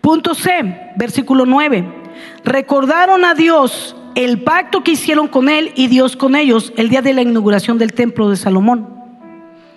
Punto 0.00 0.34
C, 0.34 0.92
versículo 0.96 1.46
9. 1.46 1.97
Recordaron 2.44 3.24
a 3.24 3.34
Dios 3.34 3.96
el 4.14 4.42
pacto 4.42 4.82
que 4.82 4.92
hicieron 4.92 5.28
con 5.28 5.48
Él 5.48 5.72
y 5.76 5.86
Dios 5.86 6.16
con 6.16 6.34
ellos 6.34 6.72
el 6.76 6.88
día 6.88 7.02
de 7.02 7.14
la 7.14 7.22
inauguración 7.22 7.78
del 7.78 7.92
templo 7.92 8.30
de 8.30 8.36
Salomón. 8.36 8.88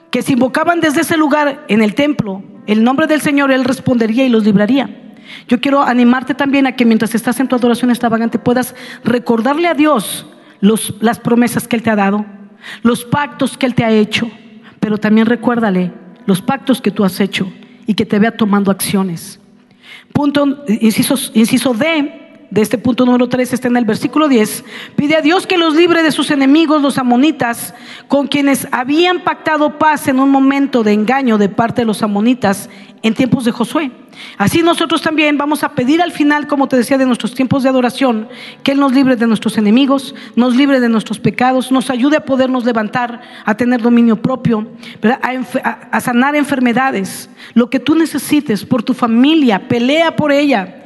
Que 0.09 0.21
si 0.21 0.33
invocaban 0.33 0.81
desde 0.81 1.01
ese 1.01 1.17
lugar 1.17 1.63
en 1.67 1.81
el 1.81 1.95
templo 1.95 2.43
el 2.67 2.83
nombre 2.83 3.07
del 3.07 3.21
Señor, 3.21 3.51
Él 3.51 3.63
respondería 3.63 4.25
y 4.25 4.29
los 4.29 4.43
libraría. 4.43 4.89
Yo 5.47 5.61
quiero 5.61 5.81
animarte 5.81 6.33
también 6.33 6.67
a 6.67 6.75
que 6.75 6.85
mientras 6.85 7.15
estás 7.15 7.39
en 7.39 7.47
tu 7.47 7.55
adoración 7.55 7.89
extravagante 7.89 8.39
puedas 8.39 8.75
recordarle 9.03 9.67
a 9.67 9.73
Dios 9.73 10.25
las 10.59 11.19
promesas 11.19 11.67
que 11.67 11.75
Él 11.75 11.83
te 11.83 11.89
ha 11.89 11.95
dado, 11.95 12.25
los 12.83 13.05
pactos 13.05 13.57
que 13.57 13.65
Él 13.65 13.75
te 13.75 13.83
ha 13.83 13.91
hecho, 13.91 14.29
pero 14.79 14.97
también 14.97 15.27
recuérdale 15.27 15.93
los 16.25 16.41
pactos 16.41 16.81
que 16.81 16.91
tú 16.91 17.03
has 17.03 17.19
hecho 17.19 17.51
y 17.87 17.93
que 17.93 18.05
te 18.05 18.19
vea 18.19 18.35
tomando 18.35 18.71
acciones. 18.71 19.39
Punto, 20.13 20.63
inciso, 20.67 21.15
inciso 21.33 21.73
D, 21.73 22.20
de 22.51 22.61
este 22.61 22.77
punto 22.77 23.05
número 23.05 23.29
3 23.29 23.53
está 23.53 23.69
en 23.69 23.77
el 23.77 23.85
versículo 23.85 24.27
10, 24.27 24.65
pide 24.97 25.15
a 25.15 25.21
Dios 25.21 25.47
que 25.47 25.57
los 25.57 25.75
libre 25.75 26.03
de 26.03 26.11
sus 26.11 26.31
enemigos, 26.31 26.81
los 26.81 26.97
amonitas, 26.97 27.73
con 28.09 28.27
quienes 28.27 28.67
habían 28.71 29.21
pactado 29.21 29.79
paz 29.79 30.09
en 30.09 30.19
un 30.19 30.29
momento 30.29 30.83
de 30.83 30.91
engaño 30.91 31.37
de 31.37 31.47
parte 31.47 31.81
de 31.81 31.85
los 31.85 32.03
amonitas 32.03 32.69
en 33.03 33.13
tiempos 33.13 33.45
de 33.45 33.51
Josué. 33.51 33.91
Así 34.37 34.61
nosotros 34.61 35.01
también 35.01 35.37
vamos 35.37 35.63
a 35.63 35.73
pedir 35.73 36.01
al 36.01 36.11
final, 36.11 36.45
como 36.45 36.67
te 36.67 36.75
decía, 36.75 36.97
de 36.97 37.05
nuestros 37.05 37.33
tiempos 37.33 37.63
de 37.63 37.69
adoración, 37.69 38.27
que 38.63 38.73
Él 38.73 38.79
nos 38.79 38.91
libre 38.91 39.15
de 39.15 39.27
nuestros 39.27 39.57
enemigos, 39.57 40.13
nos 40.35 40.57
libre 40.57 40.81
de 40.81 40.89
nuestros 40.89 41.19
pecados, 41.19 41.71
nos 41.71 41.89
ayude 41.89 42.17
a 42.17 42.25
podernos 42.25 42.65
levantar, 42.65 43.21
a 43.45 43.55
tener 43.55 43.81
dominio 43.81 44.21
propio, 44.21 44.67
a, 45.01 45.69
a 45.89 46.01
sanar 46.01 46.35
enfermedades, 46.35 47.29
lo 47.53 47.69
que 47.69 47.79
tú 47.79 47.95
necesites 47.95 48.65
por 48.65 48.83
tu 48.83 48.93
familia, 48.93 49.69
pelea 49.69 50.17
por 50.17 50.33
ella 50.33 50.80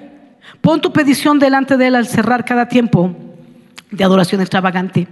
Pon 0.66 0.82
tu 0.82 0.92
petición 0.92 1.38
delante 1.38 1.78
de 1.78 1.86
Él 1.86 1.96
al 1.96 2.08
cerrar 2.08 2.44
cada 2.44 2.68
tiempo 2.68 3.16
de 3.92 4.04
adoración 4.04 4.42
extravagante. 4.42 5.08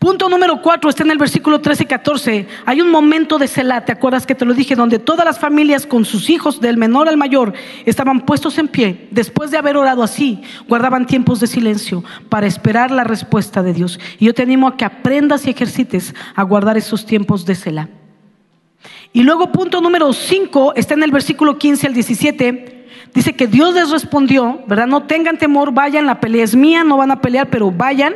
Punto 0.00 0.28
número 0.28 0.60
cuatro 0.60 0.90
está 0.90 1.04
en 1.04 1.12
el 1.12 1.18
versículo 1.18 1.60
13 1.60 1.84
y 1.84 1.86
14. 1.86 2.48
Hay 2.66 2.80
un 2.80 2.90
momento 2.90 3.38
de 3.38 3.46
Selah, 3.46 3.84
¿te 3.84 3.92
acuerdas 3.92 4.26
que 4.26 4.34
te 4.34 4.44
lo 4.44 4.54
dije? 4.54 4.74
Donde 4.74 4.98
todas 4.98 5.24
las 5.24 5.38
familias 5.38 5.86
con 5.86 6.04
sus 6.04 6.28
hijos, 6.28 6.60
del 6.60 6.78
menor 6.78 7.08
al 7.08 7.16
mayor, 7.16 7.52
estaban 7.86 8.22
puestos 8.22 8.58
en 8.58 8.66
pie. 8.66 9.06
Después 9.12 9.52
de 9.52 9.58
haber 9.58 9.76
orado 9.76 10.02
así, 10.02 10.42
guardaban 10.66 11.06
tiempos 11.06 11.38
de 11.38 11.46
silencio 11.46 12.02
para 12.28 12.48
esperar 12.48 12.90
la 12.90 13.04
respuesta 13.04 13.62
de 13.62 13.74
Dios. 13.74 14.00
Y 14.18 14.24
yo 14.24 14.34
te 14.34 14.42
animo 14.42 14.66
a 14.66 14.76
que 14.76 14.84
aprendas 14.84 15.46
y 15.46 15.50
ejercites 15.50 16.12
a 16.34 16.42
guardar 16.42 16.76
esos 16.76 17.06
tiempos 17.06 17.46
de 17.46 17.54
Selah. 17.54 17.88
Y 19.12 19.22
luego, 19.22 19.52
punto 19.52 19.80
número 19.80 20.12
5 20.12 20.72
está 20.74 20.94
en 20.94 21.04
el 21.04 21.12
versículo 21.12 21.56
15 21.56 21.86
al 21.86 21.94
17 21.94 22.81
Dice 23.14 23.34
que 23.34 23.46
Dios 23.46 23.74
les 23.74 23.90
respondió, 23.90 24.62
¿verdad? 24.66 24.86
No 24.86 25.02
tengan 25.02 25.36
temor, 25.36 25.72
vayan, 25.72 26.06
la 26.06 26.18
pelea 26.18 26.44
es 26.44 26.56
mía, 26.56 26.82
no 26.82 26.96
van 26.96 27.10
a 27.10 27.20
pelear, 27.20 27.50
pero 27.50 27.70
vayan. 27.70 28.14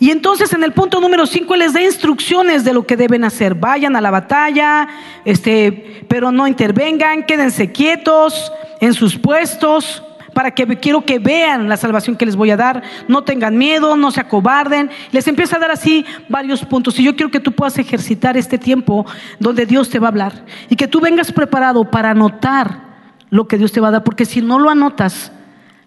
Y 0.00 0.10
entonces 0.10 0.52
en 0.52 0.64
el 0.64 0.72
punto 0.72 1.00
número 1.00 1.26
5 1.26 1.54
les 1.54 1.72
da 1.72 1.80
instrucciones 1.80 2.64
de 2.64 2.72
lo 2.72 2.84
que 2.84 2.96
deben 2.96 3.22
hacer. 3.22 3.54
Vayan 3.54 3.94
a 3.94 4.00
la 4.00 4.10
batalla, 4.10 4.88
este, 5.24 6.04
pero 6.08 6.32
no 6.32 6.48
intervengan, 6.48 7.22
quédense 7.22 7.70
quietos 7.70 8.52
en 8.80 8.94
sus 8.94 9.16
puestos 9.16 10.02
para 10.34 10.50
que 10.50 10.66
quiero 10.78 11.04
que 11.04 11.20
vean 11.20 11.68
la 11.68 11.76
salvación 11.76 12.16
que 12.16 12.26
les 12.26 12.34
voy 12.34 12.50
a 12.50 12.56
dar. 12.56 12.82
No 13.06 13.22
tengan 13.22 13.56
miedo, 13.56 13.96
no 13.96 14.10
se 14.10 14.20
acobarden. 14.20 14.90
Les 15.12 15.28
empieza 15.28 15.54
a 15.54 15.60
dar 15.60 15.70
así 15.70 16.04
varios 16.28 16.64
puntos. 16.64 16.98
Y 16.98 17.04
yo 17.04 17.14
quiero 17.14 17.30
que 17.30 17.38
tú 17.38 17.52
puedas 17.52 17.78
ejercitar 17.78 18.36
este 18.36 18.58
tiempo 18.58 19.06
donde 19.38 19.66
Dios 19.66 19.88
te 19.88 20.00
va 20.00 20.08
a 20.08 20.10
hablar 20.10 20.44
y 20.68 20.74
que 20.74 20.88
tú 20.88 21.00
vengas 21.00 21.30
preparado 21.30 21.88
para 21.88 22.10
anotar 22.10 22.91
lo 23.32 23.48
que 23.48 23.56
Dios 23.56 23.72
te 23.72 23.80
va 23.80 23.88
a 23.88 23.92
dar, 23.92 24.04
porque 24.04 24.26
si 24.26 24.42
no 24.42 24.58
lo 24.58 24.68
anotas, 24.68 25.32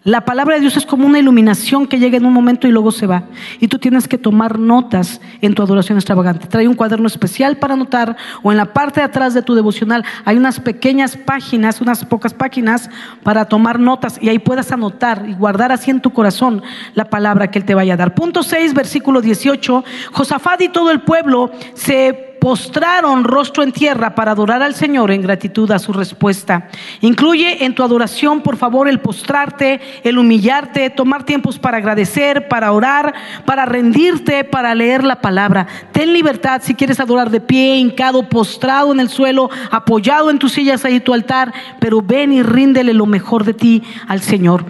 la 0.03 0.21
palabra 0.21 0.55
de 0.55 0.61
Dios 0.61 0.77
es 0.77 0.85
como 0.85 1.05
una 1.05 1.19
iluminación 1.19 1.85
que 1.85 1.99
llega 1.99 2.17
en 2.17 2.25
un 2.25 2.33
momento 2.33 2.67
y 2.67 2.71
luego 2.71 2.91
se 2.91 3.05
va. 3.05 3.25
Y 3.59 3.67
tú 3.67 3.77
tienes 3.77 4.07
que 4.07 4.17
tomar 4.17 4.57
notas 4.57 5.21
en 5.41 5.53
tu 5.53 5.61
adoración 5.61 5.99
extravagante. 5.99 6.47
Trae 6.47 6.67
un 6.67 6.73
cuaderno 6.73 7.05
especial 7.05 7.57
para 7.57 7.75
anotar 7.75 8.17
o 8.41 8.51
en 8.51 8.57
la 8.57 8.73
parte 8.73 8.99
de 8.99 9.05
atrás 9.05 9.35
de 9.35 9.43
tu 9.43 9.53
devocional 9.53 10.03
hay 10.23 10.37
unas 10.37 10.59
pequeñas 10.59 11.17
páginas, 11.17 11.81
unas 11.81 12.03
pocas 12.03 12.33
páginas 12.33 12.89
para 13.21 13.45
tomar 13.45 13.79
notas 13.79 14.17
y 14.19 14.29
ahí 14.29 14.39
puedas 14.39 14.71
anotar 14.71 15.23
y 15.27 15.33
guardar 15.33 15.71
así 15.71 15.91
en 15.91 16.01
tu 16.01 16.11
corazón 16.13 16.63
la 16.95 17.05
palabra 17.05 17.51
que 17.51 17.59
Él 17.59 17.65
te 17.65 17.75
vaya 17.75 17.93
a 17.93 17.97
dar. 17.97 18.15
Punto 18.15 18.41
6, 18.41 18.73
versículo 18.73 19.21
18. 19.21 19.83
Josafat 20.13 20.61
y 20.61 20.69
todo 20.69 20.89
el 20.89 21.01
pueblo 21.01 21.51
se 21.75 22.24
postraron 22.45 23.23
rostro 23.23 23.63
en 23.63 23.71
tierra 23.71 24.13
para 24.13 24.33
adorar 24.33 24.61
al 24.61 24.75
Señor 24.75 25.09
en 25.09 25.23
gratitud 25.23 25.71
a 25.71 25.79
su 25.79 25.91
respuesta. 25.91 26.67
Incluye 27.01 27.65
en 27.65 27.73
tu 27.73 27.81
adoración, 27.81 28.41
por 28.41 28.55
favor, 28.55 28.87
el 28.87 28.99
postrarte, 28.99 29.81
el 30.03 30.19
humillarte, 30.19 30.91
tomar 30.91 31.23
tiempos 31.23 31.57
para 31.57 31.77
agradecer, 31.77 32.47
para 32.47 32.71
orar, 32.71 33.15
para 33.45 33.65
rendirte, 33.65 34.43
para 34.43 34.75
leer 34.75 35.03
la 35.03 35.21
palabra. 35.21 35.65
Ten 35.91 36.13
libertad 36.13 36.61
si 36.63 36.75
quieres 36.75 36.99
adorar 36.99 37.31
de 37.31 37.41
pie, 37.41 37.77
hincado, 37.77 38.29
postrado 38.29 38.93
en 38.93 38.99
el 38.99 39.09
suelo, 39.09 39.49
apoyado 39.71 40.29
en 40.29 40.37
tus 40.37 40.51
sillas 40.51 40.85
ahí 40.85 40.99
tu 40.99 41.15
altar, 41.15 41.51
pero 41.79 42.03
ven 42.03 42.31
y 42.31 42.43
ríndele 42.43 42.93
lo 42.93 43.07
mejor 43.07 43.43
de 43.43 43.55
ti 43.55 43.81
al 44.07 44.21
Señor. 44.21 44.65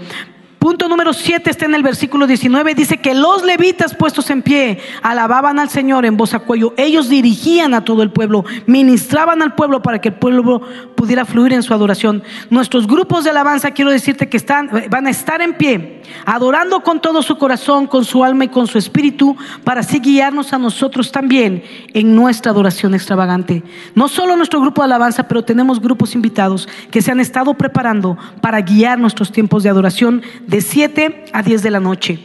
Punto 0.66 0.90
número 0.90 1.14
7 1.14 1.48
está 1.52 1.66
en 1.66 1.76
el 1.76 1.84
versículo 1.84 2.26
19. 2.26 2.74
Dice 2.74 2.98
que 2.98 3.14
los 3.14 3.44
levitas 3.44 3.94
puestos 3.94 4.32
en 4.32 4.42
pie 4.42 4.80
alababan 5.04 5.60
al 5.60 5.70
Señor 5.70 6.08
en 6.08 6.18
voz 6.18 6.34
a 6.34 6.40
cuello. 6.40 6.74
Ellos 6.76 7.08
dirigían 7.08 7.76
a 7.76 7.86
todo 7.86 8.02
el 8.02 8.10
pueblo, 8.10 8.46
ministraban 8.66 9.44
al 9.44 9.54
pueblo 9.54 9.84
para 9.84 10.02
que 10.02 10.10
el 10.10 10.16
pueblo 10.16 10.64
pudiera 10.96 11.24
fluir 11.24 11.54
en 11.54 11.62
su 11.62 11.72
adoración. 11.72 12.24
Nuestros 12.50 12.88
grupos 12.88 13.24
de 13.24 13.30
alabanza, 13.30 13.70
quiero 13.70 13.92
decirte 13.92 14.28
que 14.28 14.38
están, 14.38 14.72
van 14.90 15.06
a 15.06 15.12
estar 15.12 15.40
en 15.44 15.54
pie, 15.54 16.02
adorando 16.26 16.82
con 16.82 17.00
todo 17.00 17.22
su 17.22 17.38
corazón, 17.38 17.86
con 17.86 18.04
su 18.04 18.24
alma 18.24 18.46
y 18.46 18.48
con 18.48 18.66
su 18.66 18.80
espíritu, 18.80 19.38
para 19.64 19.82
así 19.82 20.00
guiarnos 20.00 20.52
a 20.52 20.58
nosotros 20.58 21.12
también 21.12 21.64
en 21.94 22.16
nuestra 22.16 22.52
adoración 22.52 22.96
extravagante. 22.96 23.62
No 23.94 24.08
solo 24.08 24.36
nuestro 24.36 24.62
grupo 24.62 24.82
de 24.82 24.86
alabanza, 24.86 25.28
pero 25.28 25.46
tenemos 25.46 25.80
grupos 25.80 26.16
invitados 26.16 26.68
que 26.90 27.04
se 27.04 27.12
han 27.12 27.20
estado 27.20 27.54
preparando 27.54 28.18
para 28.42 28.62
guiar 28.62 28.98
nuestros 28.98 29.32
tiempos 29.32 29.62
de 29.62 29.70
adoración 29.70 30.24
7 30.62 31.26
a 31.34 31.44
10 31.44 31.64
de 31.64 31.72
la 31.72 31.80
noche. 31.80 32.20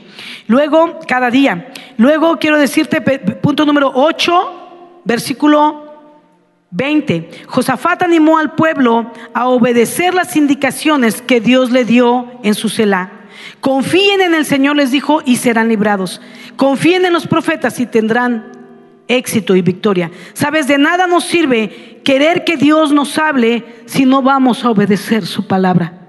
Luego, 0.46 0.98
cada 1.06 1.30
día. 1.30 1.72
Luego 1.96 2.38
quiero 2.38 2.58
decirte, 2.58 3.00
punto 3.00 3.64
número 3.64 3.90
8, 3.94 5.02
versículo 5.04 5.90
20. 6.70 7.30
Josafat 7.46 8.02
animó 8.02 8.38
al 8.38 8.54
pueblo 8.54 9.10
a 9.34 9.48
obedecer 9.48 10.14
las 10.14 10.36
indicaciones 10.36 11.22
que 11.22 11.40
Dios 11.40 11.70
le 11.70 11.84
dio 11.84 12.30
en 12.42 12.54
su 12.54 12.68
celá. 12.68 13.12
Confíen 13.60 14.20
en 14.20 14.34
el 14.34 14.44
Señor, 14.44 14.76
les 14.76 14.90
dijo, 14.90 15.22
y 15.24 15.36
serán 15.36 15.68
librados. 15.68 16.20
Confíen 16.56 17.04
en 17.04 17.12
los 17.12 17.26
profetas 17.26 17.80
y 17.80 17.86
tendrán 17.86 18.52
éxito 19.08 19.56
y 19.56 19.62
victoria. 19.62 20.10
Sabes, 20.34 20.68
de 20.68 20.78
nada 20.78 21.06
nos 21.06 21.24
sirve 21.24 22.00
querer 22.04 22.44
que 22.44 22.56
Dios 22.56 22.92
nos 22.92 23.18
hable 23.18 23.64
si 23.86 24.04
no 24.04 24.22
vamos 24.22 24.64
a 24.64 24.70
obedecer 24.70 25.26
su 25.26 25.46
palabra. 25.46 25.99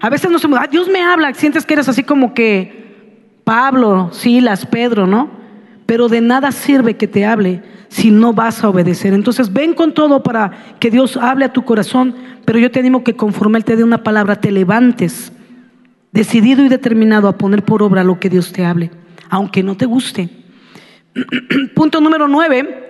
A 0.00 0.08
veces 0.08 0.30
no 0.30 0.38
se 0.38 0.48
ah, 0.56 0.66
Dios 0.70 0.88
me 0.88 1.02
habla, 1.02 1.32
sientes 1.34 1.66
que 1.66 1.74
eres 1.74 1.88
así 1.88 2.02
como 2.02 2.32
que 2.32 3.38
Pablo, 3.44 4.10
Silas, 4.12 4.64
Pedro, 4.66 5.06
¿no? 5.06 5.30
Pero 5.84 6.08
de 6.08 6.20
nada 6.20 6.52
sirve 6.52 6.96
que 6.96 7.06
te 7.06 7.26
hable 7.26 7.62
si 7.88 8.10
no 8.10 8.32
vas 8.32 8.64
a 8.64 8.68
obedecer. 8.68 9.12
Entonces 9.12 9.52
ven 9.52 9.74
con 9.74 9.92
todo 9.92 10.22
para 10.22 10.76
que 10.78 10.90
Dios 10.90 11.16
hable 11.16 11.44
a 11.44 11.52
tu 11.52 11.64
corazón, 11.64 12.14
pero 12.44 12.58
yo 12.58 12.70
te 12.70 12.80
animo 12.80 13.04
que 13.04 13.16
conforme 13.16 13.58
Él 13.58 13.64
te 13.64 13.76
dé 13.76 13.84
una 13.84 14.02
palabra, 14.02 14.36
te 14.36 14.50
levantes, 14.50 15.32
decidido 16.12 16.64
y 16.64 16.68
determinado 16.68 17.28
a 17.28 17.36
poner 17.36 17.64
por 17.64 17.82
obra 17.82 18.04
lo 18.04 18.18
que 18.18 18.30
Dios 18.30 18.52
te 18.52 18.64
hable, 18.64 18.90
aunque 19.28 19.62
no 19.62 19.76
te 19.76 19.86
guste. 19.86 20.30
Punto 21.74 22.00
número 22.00 22.26
nueve 22.28 22.89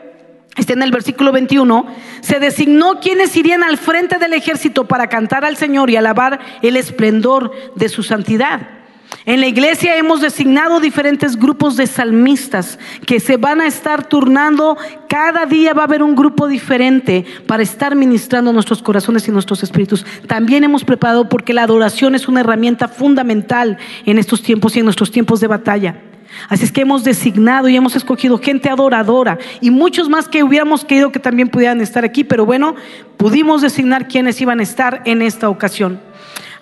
está 0.61 0.75
en 0.75 0.83
el 0.83 0.91
versículo 0.91 1.33
21, 1.33 1.87
se 2.21 2.39
designó 2.39 3.01
quienes 3.01 3.37
irían 3.37 3.63
al 3.63 3.79
frente 3.79 4.19
del 4.19 4.33
ejército 4.33 4.87
para 4.87 5.09
cantar 5.09 5.45
al 5.45 5.57
Señor 5.57 5.91
y 5.91 5.97
alabar 5.97 6.41
el 6.63 6.77
esplendor 6.77 7.53
de 7.75 7.89
su 7.89 8.03
santidad. 8.03 8.81
En 9.27 9.41
la 9.41 9.47
iglesia 9.47 9.97
hemos 9.97 10.21
designado 10.21 10.81
diferentes 10.81 11.37
grupos 11.37 11.77
de 11.77 11.87
salmistas 11.87 12.79
que 13.07 13.21
se 13.21 13.37
van 13.37 13.61
a 13.61 13.67
estar 13.67 14.09
turnando. 14.09 14.79
Cada 15.09 15.47
día 15.47 15.75
va 15.75 15.83
a 15.83 15.85
haber 15.85 16.03
un 16.03 16.15
grupo 16.15 16.49
diferente 16.49 17.25
para 17.47 17.63
estar 17.63 17.95
ministrando 17.95 18.53
nuestros 18.53 18.83
corazones 18.83 19.29
y 19.29 19.31
nuestros 19.31 19.63
espíritus. 19.63 20.07
También 20.27 20.65
hemos 20.65 20.85
preparado 20.85 21.29
porque 21.29 21.53
la 21.53 21.65
adoración 21.65 22.15
es 22.15 22.29
una 22.29 22.41
herramienta 22.41 22.89
fundamental 22.89 23.79
en 24.07 24.19
estos 24.19 24.43
tiempos 24.43 24.75
y 24.77 24.79
en 24.79 24.87
nuestros 24.87 25.11
tiempos 25.11 25.41
de 25.41 25.49
batalla. 25.49 26.10
Así 26.49 26.65
es 26.65 26.73
que 26.73 26.83
hemos 26.83 27.05
designado 27.05 27.69
y 27.69 27.77
hemos 27.77 27.97
escogido 27.97 28.39
gente 28.39 28.69
adoradora 28.69 29.39
y 29.61 29.71
muchos 29.71 30.09
más 30.09 30.29
que 30.29 30.43
hubiéramos 30.43 30.85
querido 30.85 31.13
que 31.13 31.19
también 31.19 31.49
pudieran 31.49 31.81
estar 31.81 32.05
aquí, 32.05 32.25
pero 32.25 32.47
bueno, 32.47 32.75
pudimos 33.17 33.63
designar 33.63 34.09
quienes 34.09 34.41
iban 34.41 34.61
a 34.61 34.63
estar 34.63 35.03
en 35.05 35.23
esta 35.23 35.49
ocasión. 35.49 36.01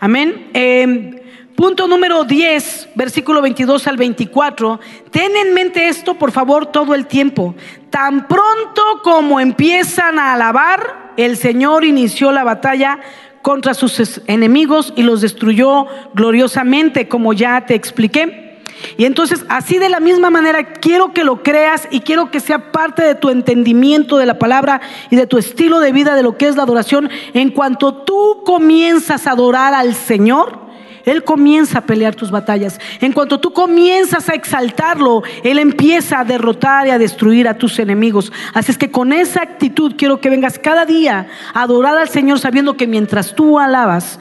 Amén. 0.01 0.49
Em, 0.53 1.19
punto 1.57 1.89
número 1.89 2.25
10, 2.25 2.91
versículo 2.95 3.43
22 3.43 3.87
al 3.87 3.97
24. 3.97 4.81
Ten 5.11 5.37
en 5.37 5.55
mente 5.55 5.89
esto, 5.89 6.15
por 6.15 6.31
favor, 6.31 6.67
todo 6.67 6.95
el 6.95 7.07
tiempo. 7.07 7.55
Tan 7.91 8.29
pronto 8.29 8.83
como 9.03 9.41
empiezan 9.41 10.19
a 10.19 10.35
alabar, 10.35 11.13
el 11.17 11.37
Señor 11.37 11.85
inició 11.85 12.31
la 12.31 12.45
batalla 12.45 13.01
contra 13.43 13.75
sus 13.75 14.21
enemigos 14.27 14.93
y 14.97 15.03
los 15.03 15.21
destruyó 15.21 15.87
gloriosamente, 16.15 17.09
como 17.09 17.33
ya 17.33 17.65
te 17.67 17.75
expliqué. 17.75 18.48
Y 18.97 19.05
entonces, 19.05 19.45
así 19.49 19.79
de 19.79 19.89
la 19.89 20.01
misma 20.01 20.31
manera, 20.31 20.75
quiero 20.75 21.13
que 21.13 21.25
lo 21.25 21.43
creas 21.43 21.89
y 21.91 22.01
quiero 22.01 22.31
que 22.31 22.41
sea 22.41 22.73
parte 22.73 23.03
de 23.03 23.15
tu 23.15 23.31
entendimiento 23.31 24.19
de 24.19 24.27
la 24.27 24.39
palabra 24.39 24.81
y 25.11 25.17
de 25.17 25.27
tu 25.27 25.39
estilo 25.39 25.81
de 25.81 25.93
vida 25.93 26.15
de 26.15 26.23
lo 26.23 26.37
que 26.37 26.49
es 26.49 26.57
la 26.57 26.63
adoración. 26.63 27.11
En 27.35 27.51
cuanto 27.51 27.95
tú 27.95 28.43
comienzas 28.45 29.27
a 29.27 29.33
adorar 29.33 29.75
al 29.75 29.95
Señor, 29.95 30.61
Él 31.05 31.25
comienza 31.25 31.79
a 31.79 31.87
pelear 31.87 32.15
tus 32.15 32.31
batallas. 32.31 32.81
En 33.01 33.13
cuanto 33.13 33.41
tú 33.41 33.53
comienzas 33.53 34.29
a 34.29 34.35
exaltarlo, 34.35 35.23
Él 35.43 35.59
empieza 35.59 36.21
a 36.21 36.25
derrotar 36.25 36.87
y 36.87 36.91
a 36.91 36.99
destruir 36.99 37.49
a 37.49 37.59
tus 37.59 37.79
enemigos. 37.79 38.33
Así 38.55 38.73
es 38.73 38.79
que 38.79 38.91
con 38.91 39.13
esa 39.13 39.43
actitud 39.43 39.95
quiero 39.97 40.21
que 40.21 40.31
vengas 40.31 40.59
cada 40.59 40.87
día 40.87 41.29
a 41.55 41.63
adorar 41.63 41.97
al 41.99 42.09
Señor 42.09 42.39
sabiendo 42.39 42.77
que 42.77 42.87
mientras 42.87 43.35
tú 43.35 43.59
alabas, 43.59 44.19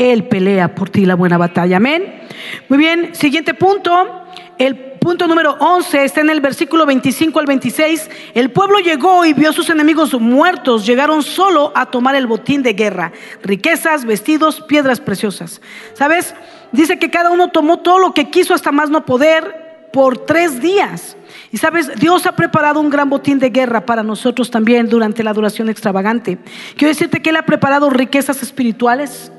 Él 0.00 0.24
pelea 0.24 0.74
por 0.74 0.88
ti 0.88 1.04
la 1.04 1.14
buena 1.14 1.36
batalla. 1.36 1.76
Amén. 1.76 2.22
Muy 2.70 2.78
bien, 2.78 3.14
siguiente 3.14 3.52
punto. 3.52 4.24
El 4.56 4.74
punto 4.98 5.26
número 5.26 5.58
11 5.60 6.04
está 6.04 6.22
en 6.22 6.30
el 6.30 6.40
versículo 6.40 6.86
25 6.86 7.38
al 7.38 7.44
26. 7.44 8.08
El 8.32 8.50
pueblo 8.50 8.78
llegó 8.78 9.26
y 9.26 9.34
vio 9.34 9.50
a 9.50 9.52
sus 9.52 9.68
enemigos 9.68 10.18
muertos. 10.18 10.86
Llegaron 10.86 11.22
solo 11.22 11.70
a 11.74 11.84
tomar 11.90 12.14
el 12.14 12.26
botín 12.26 12.62
de 12.62 12.72
guerra. 12.72 13.12
Riquezas, 13.42 14.06
vestidos, 14.06 14.62
piedras 14.62 15.00
preciosas. 15.00 15.60
¿Sabes? 15.92 16.34
Dice 16.72 16.98
que 16.98 17.10
cada 17.10 17.30
uno 17.30 17.48
tomó 17.48 17.80
todo 17.80 17.98
lo 17.98 18.14
que 18.14 18.30
quiso 18.30 18.54
hasta 18.54 18.72
más 18.72 18.88
no 18.88 19.04
poder 19.04 19.88
por 19.92 20.24
tres 20.24 20.62
días. 20.62 21.18
Y 21.52 21.58
sabes, 21.58 21.94
Dios 22.00 22.24
ha 22.24 22.32
preparado 22.32 22.80
un 22.80 22.88
gran 22.88 23.10
botín 23.10 23.38
de 23.38 23.50
guerra 23.50 23.84
para 23.84 24.02
nosotros 24.02 24.50
también 24.50 24.88
durante 24.88 25.22
la 25.22 25.34
duración 25.34 25.68
extravagante. 25.68 26.38
Quiero 26.76 26.88
decirte 26.88 27.20
que 27.20 27.28
Él 27.28 27.36
ha 27.36 27.44
preparado 27.44 27.90
riquezas 27.90 28.42
espirituales, 28.42 29.30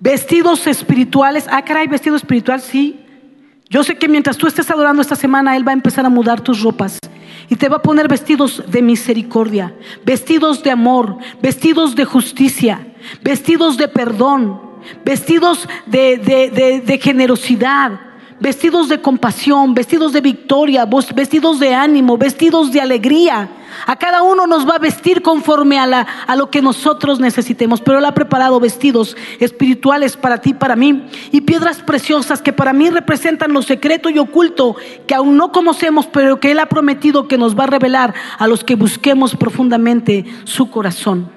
vestidos 0.00 0.66
espirituales. 0.66 1.46
Ah, 1.50 1.64
caray, 1.64 1.86
vestido 1.86 2.16
espiritual, 2.16 2.60
sí. 2.60 3.00
Yo 3.68 3.82
sé 3.82 3.96
que 3.96 4.08
mientras 4.08 4.36
tú 4.36 4.46
estés 4.46 4.70
adorando 4.70 5.02
esta 5.02 5.16
semana, 5.16 5.56
Él 5.56 5.66
va 5.66 5.72
a 5.72 5.74
empezar 5.74 6.06
a 6.06 6.08
mudar 6.08 6.40
tus 6.40 6.62
ropas 6.62 6.98
y 7.48 7.56
te 7.56 7.68
va 7.68 7.76
a 7.76 7.82
poner 7.82 8.08
vestidos 8.08 8.62
de 8.68 8.82
misericordia, 8.82 9.74
vestidos 10.04 10.62
de 10.62 10.70
amor, 10.70 11.18
vestidos 11.42 11.96
de 11.96 12.04
justicia, 12.04 12.94
vestidos 13.22 13.76
de 13.76 13.88
perdón, 13.88 14.60
vestidos 15.04 15.68
de, 15.86 16.18
de 16.84 16.98
generosidad, 16.98 18.05
vestidos 18.40 18.88
de 18.88 19.00
compasión, 19.00 19.74
vestidos 19.74 20.12
de 20.12 20.20
victoria, 20.20 20.86
vestidos 21.14 21.58
de 21.58 21.74
ánimo, 21.74 22.18
vestidos 22.18 22.72
de 22.72 22.80
alegría. 22.80 23.48
A 23.86 23.96
cada 23.96 24.22
uno 24.22 24.46
nos 24.46 24.66
va 24.66 24.76
a 24.76 24.78
vestir 24.78 25.22
conforme 25.22 25.78
a, 25.78 25.86
la, 25.86 26.06
a 26.26 26.36
lo 26.36 26.50
que 26.50 26.62
nosotros 26.62 27.20
necesitemos, 27.20 27.80
pero 27.80 27.98
Él 27.98 28.04
ha 28.04 28.14
preparado 28.14 28.58
vestidos 28.60 29.16
espirituales 29.38 30.16
para 30.16 30.40
ti, 30.40 30.54
para 30.54 30.76
mí, 30.76 31.06
y 31.32 31.42
piedras 31.42 31.78
preciosas 31.78 32.40
que 32.42 32.52
para 32.52 32.72
mí 32.72 32.90
representan 32.90 33.52
lo 33.52 33.62
secreto 33.62 34.08
y 34.08 34.18
oculto 34.18 34.76
que 35.06 35.14
aún 35.14 35.36
no 35.36 35.52
conocemos, 35.52 36.06
pero 36.06 36.40
que 36.40 36.52
Él 36.52 36.58
ha 36.58 36.66
prometido 36.66 37.28
que 37.28 37.38
nos 37.38 37.58
va 37.58 37.64
a 37.64 37.68
revelar 37.68 38.14
a 38.38 38.46
los 38.46 38.64
que 38.64 38.76
busquemos 38.76 39.36
profundamente 39.36 40.24
su 40.44 40.70
corazón. 40.70 41.35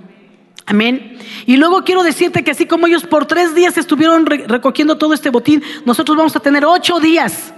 Amén. 0.70 1.18
Y 1.48 1.58
luego 1.58 1.84
quiero 1.84 2.04
decirte 2.04 2.44
que 2.44 2.52
así 2.52 2.68
como 2.68 2.86
ellos 2.86 3.04
por 3.04 3.26
tres 3.26 3.56
días 3.56 3.76
estuvieron 3.76 4.28
recogiendo 4.28 5.00
todo 5.00 5.16
este 5.16 5.32
botín, 5.32 5.64
nosotros 5.84 6.16
vamos 6.16 6.36
a 6.36 6.42
tener 6.42 6.64
ocho 6.64 7.00
días. 7.00 7.56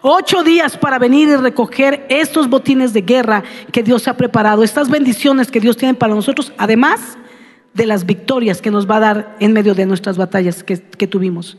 Ocho 0.00 0.42
días 0.42 0.78
para 0.78 0.98
venir 0.98 1.28
y 1.28 1.36
recoger 1.36 2.06
estos 2.08 2.48
botines 2.48 2.94
de 2.94 3.02
guerra 3.02 3.44
que 3.72 3.82
Dios 3.82 4.08
ha 4.08 4.16
preparado, 4.16 4.64
estas 4.64 4.88
bendiciones 4.88 5.50
que 5.50 5.60
Dios 5.60 5.76
tiene 5.76 5.92
para 5.92 6.14
nosotros, 6.14 6.50
además 6.56 7.18
de 7.74 7.84
las 7.84 8.06
victorias 8.06 8.62
que 8.62 8.70
nos 8.70 8.90
va 8.90 8.96
a 8.96 9.00
dar 9.00 9.36
en 9.38 9.52
medio 9.52 9.74
de 9.74 9.84
nuestras 9.84 10.16
batallas 10.16 10.64
que, 10.64 10.80
que 10.80 11.06
tuvimos. 11.06 11.58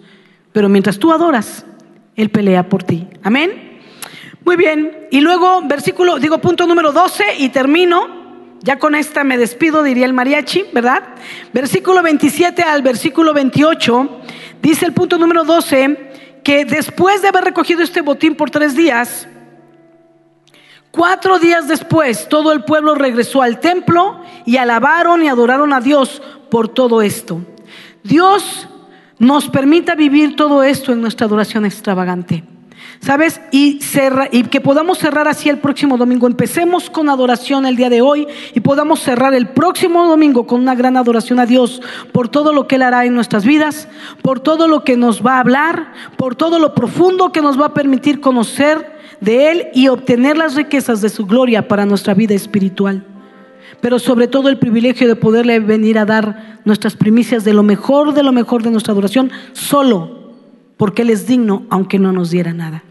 Pero 0.52 0.68
mientras 0.68 0.98
tú 0.98 1.12
adoras, 1.12 1.64
Él 2.16 2.32
pelea 2.32 2.70
por 2.70 2.82
ti. 2.82 3.08
Amén. 3.22 3.82
Muy 4.44 4.56
bien. 4.56 5.08
Y 5.12 5.22
luego, 5.22 5.62
versículo, 5.68 6.18
digo 6.18 6.40
punto 6.40 6.66
número 6.66 6.92
12 6.92 7.24
y 7.38 7.50
termino. 7.50 8.17
Ya 8.68 8.80
con 8.80 8.96
esta 8.96 9.24
me 9.24 9.38
despido, 9.38 9.82
diría 9.82 10.06
el 10.06 10.12
mariachi, 10.12 10.66
¿verdad? 10.74 11.02
Versículo 11.54 12.04
27 12.04 12.64
al 12.64 12.82
versículo 12.82 13.34
28, 13.34 14.20
dice 14.62 14.86
el 14.86 14.92
punto 14.92 15.18
número 15.18 15.46
12, 15.46 16.42
que 16.44 16.66
después 16.66 17.22
de 17.22 17.30
haber 17.30 17.46
recogido 17.46 17.82
este 17.82 18.02
botín 18.02 18.36
por 18.36 18.50
tres 18.50 18.76
días, 18.76 19.26
cuatro 20.92 21.40
días 21.40 21.70
después 21.70 22.28
todo 22.28 22.52
el 22.52 22.66
pueblo 22.66 22.94
regresó 22.94 23.42
al 23.42 23.62
templo 23.62 24.22
y 24.46 24.58
alabaron 24.58 25.24
y 25.24 25.30
adoraron 25.30 25.72
a 25.72 25.80
Dios 25.80 26.22
por 26.52 26.68
todo 26.68 27.02
esto. 27.02 27.40
Dios 28.04 28.68
nos 29.18 29.48
permita 29.48 29.96
vivir 29.96 30.36
todo 30.36 30.62
esto 30.62 30.92
en 30.92 31.00
nuestra 31.00 31.26
adoración 31.26 31.64
extravagante. 31.64 32.44
¿Sabes? 33.00 33.40
Y, 33.52 33.80
que 34.50 34.62
podamos 34.62 34.98
cerrar 34.98 35.28
así 35.28 35.50
el 35.50 35.60
próximo 35.60 35.98
domingo. 35.98 36.28
Empecemos 36.28 36.90
con 36.90 37.10
adoración 37.10 37.66
el 37.66 37.76
día 37.76 37.90
de 37.90 38.02
hoy 38.02 38.28
y 38.54 38.60
podamos 38.60 39.00
cerrar 39.02 39.34
el 39.34 39.48
próximo 39.48 40.08
domingo 40.08 40.48
con 40.48 40.62
una 40.62 40.76
gran 40.76 40.98
adoración 40.98 41.40
a 41.40 41.46
Dios 41.46 41.82
por 42.12 42.28
todo 42.30 42.54
lo 42.54 42.68
que 42.68 42.76
Él 42.76 42.82
hará 42.82 43.06
en 43.06 43.14
nuestras 43.14 43.46
vidas, 43.46 43.88
por 44.22 44.40
todo 44.40 44.68
lo 44.68 44.84
que 44.84 44.98
nos 44.98 45.26
va 45.26 45.36
a 45.36 45.40
hablar, 45.40 45.94
por 46.18 46.36
todo 46.36 46.60
lo 46.60 46.74
profundo 46.74 47.32
que 47.32 47.42
nos 47.42 47.60
va 47.60 47.68
a 47.68 47.74
permitir 47.74 48.20
conocer 48.20 48.98
de 49.22 49.52
Él 49.52 49.68
y 49.74 49.88
obtener 49.88 50.38
las 50.38 50.56
riquezas 50.56 51.02
de 51.02 51.10
su 51.10 51.26
gloria 51.26 51.68
para 51.68 51.86
nuestra 51.86 52.14
vida 52.14 52.34
espiritual. 52.34 53.06
Pero 53.80 54.00
sobre 54.00 54.28
todo 54.28 54.50
el 54.50 54.58
privilegio 54.58 55.08
de 55.08 55.16
poderle 55.16 55.60
venir 55.60 56.00
a 56.00 56.06
dar 56.06 56.60
nuestras 56.66 56.96
primicias 56.96 57.44
de 57.44 57.54
lo 57.54 57.64
mejor, 57.64 58.14
de 58.14 58.24
lo 58.24 58.32
mejor 58.32 58.64
de 58.64 58.72
nuestra 58.72 58.94
adoración, 58.94 59.32
solo 59.54 60.18
porque 60.78 61.04
Él 61.04 61.10
es 61.10 61.28
digno 61.28 61.64
aunque 61.70 62.00
no 62.00 62.12
nos 62.12 62.32
diera 62.32 62.54
nada. 62.54 62.84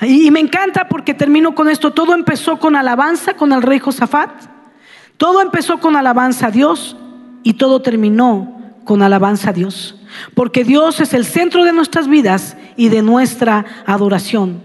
Y 0.00 0.30
me 0.30 0.40
encanta 0.40 0.88
porque 0.88 1.14
termino 1.14 1.54
con 1.54 1.68
esto. 1.68 1.92
Todo 1.92 2.14
empezó 2.14 2.58
con 2.58 2.76
alabanza 2.76 3.34
con 3.34 3.52
el 3.52 3.62
rey 3.62 3.78
Josafat. 3.78 4.30
Todo 5.16 5.40
empezó 5.40 5.78
con 5.78 5.96
alabanza 5.96 6.46
a 6.46 6.50
Dios 6.50 6.96
y 7.42 7.54
todo 7.54 7.82
terminó 7.82 8.58
con 8.84 9.02
alabanza 9.02 9.50
a 9.50 9.52
Dios. 9.52 9.96
Porque 10.34 10.64
Dios 10.64 11.00
es 11.00 11.12
el 11.14 11.24
centro 11.24 11.64
de 11.64 11.72
nuestras 11.72 12.08
vidas 12.08 12.56
y 12.76 12.88
de 12.88 13.02
nuestra 13.02 13.64
adoración. 13.86 14.62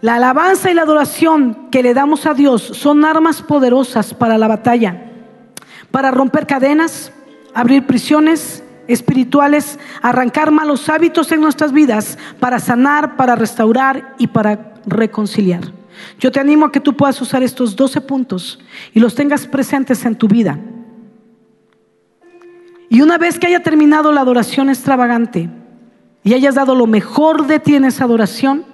La 0.00 0.14
alabanza 0.14 0.70
y 0.70 0.74
la 0.74 0.82
adoración 0.82 1.70
que 1.72 1.82
le 1.82 1.92
damos 1.92 2.24
a 2.26 2.34
Dios 2.34 2.62
son 2.62 3.04
armas 3.04 3.42
poderosas 3.42 4.14
para 4.14 4.38
la 4.38 4.46
batalla, 4.46 5.10
para 5.90 6.12
romper 6.12 6.46
cadenas, 6.46 7.12
abrir 7.52 7.84
prisiones, 7.84 8.62
espirituales, 8.88 9.78
arrancar 10.02 10.50
malos 10.50 10.88
hábitos 10.88 11.30
en 11.30 11.40
nuestras 11.40 11.72
vidas 11.72 12.18
para 12.40 12.58
sanar, 12.58 13.16
para 13.16 13.36
restaurar 13.36 14.14
y 14.18 14.26
para 14.26 14.74
reconciliar. 14.86 15.72
Yo 16.18 16.32
te 16.32 16.40
animo 16.40 16.66
a 16.66 16.72
que 16.72 16.80
tú 16.80 16.96
puedas 16.96 17.20
usar 17.20 17.42
estos 17.42 17.76
12 17.76 18.00
puntos 18.00 18.58
y 18.92 19.00
los 19.00 19.14
tengas 19.14 19.46
presentes 19.46 20.04
en 20.04 20.16
tu 20.16 20.26
vida. 20.26 20.58
Y 22.88 23.02
una 23.02 23.18
vez 23.18 23.38
que 23.38 23.46
haya 23.46 23.62
terminado 23.62 24.12
la 24.12 24.22
adoración 24.22 24.70
extravagante 24.70 25.50
y 26.24 26.34
hayas 26.34 26.54
dado 26.54 26.74
lo 26.74 26.86
mejor 26.86 27.46
de 27.46 27.60
ti 27.60 27.74
en 27.74 27.84
esa 27.84 28.04
adoración 28.04 28.64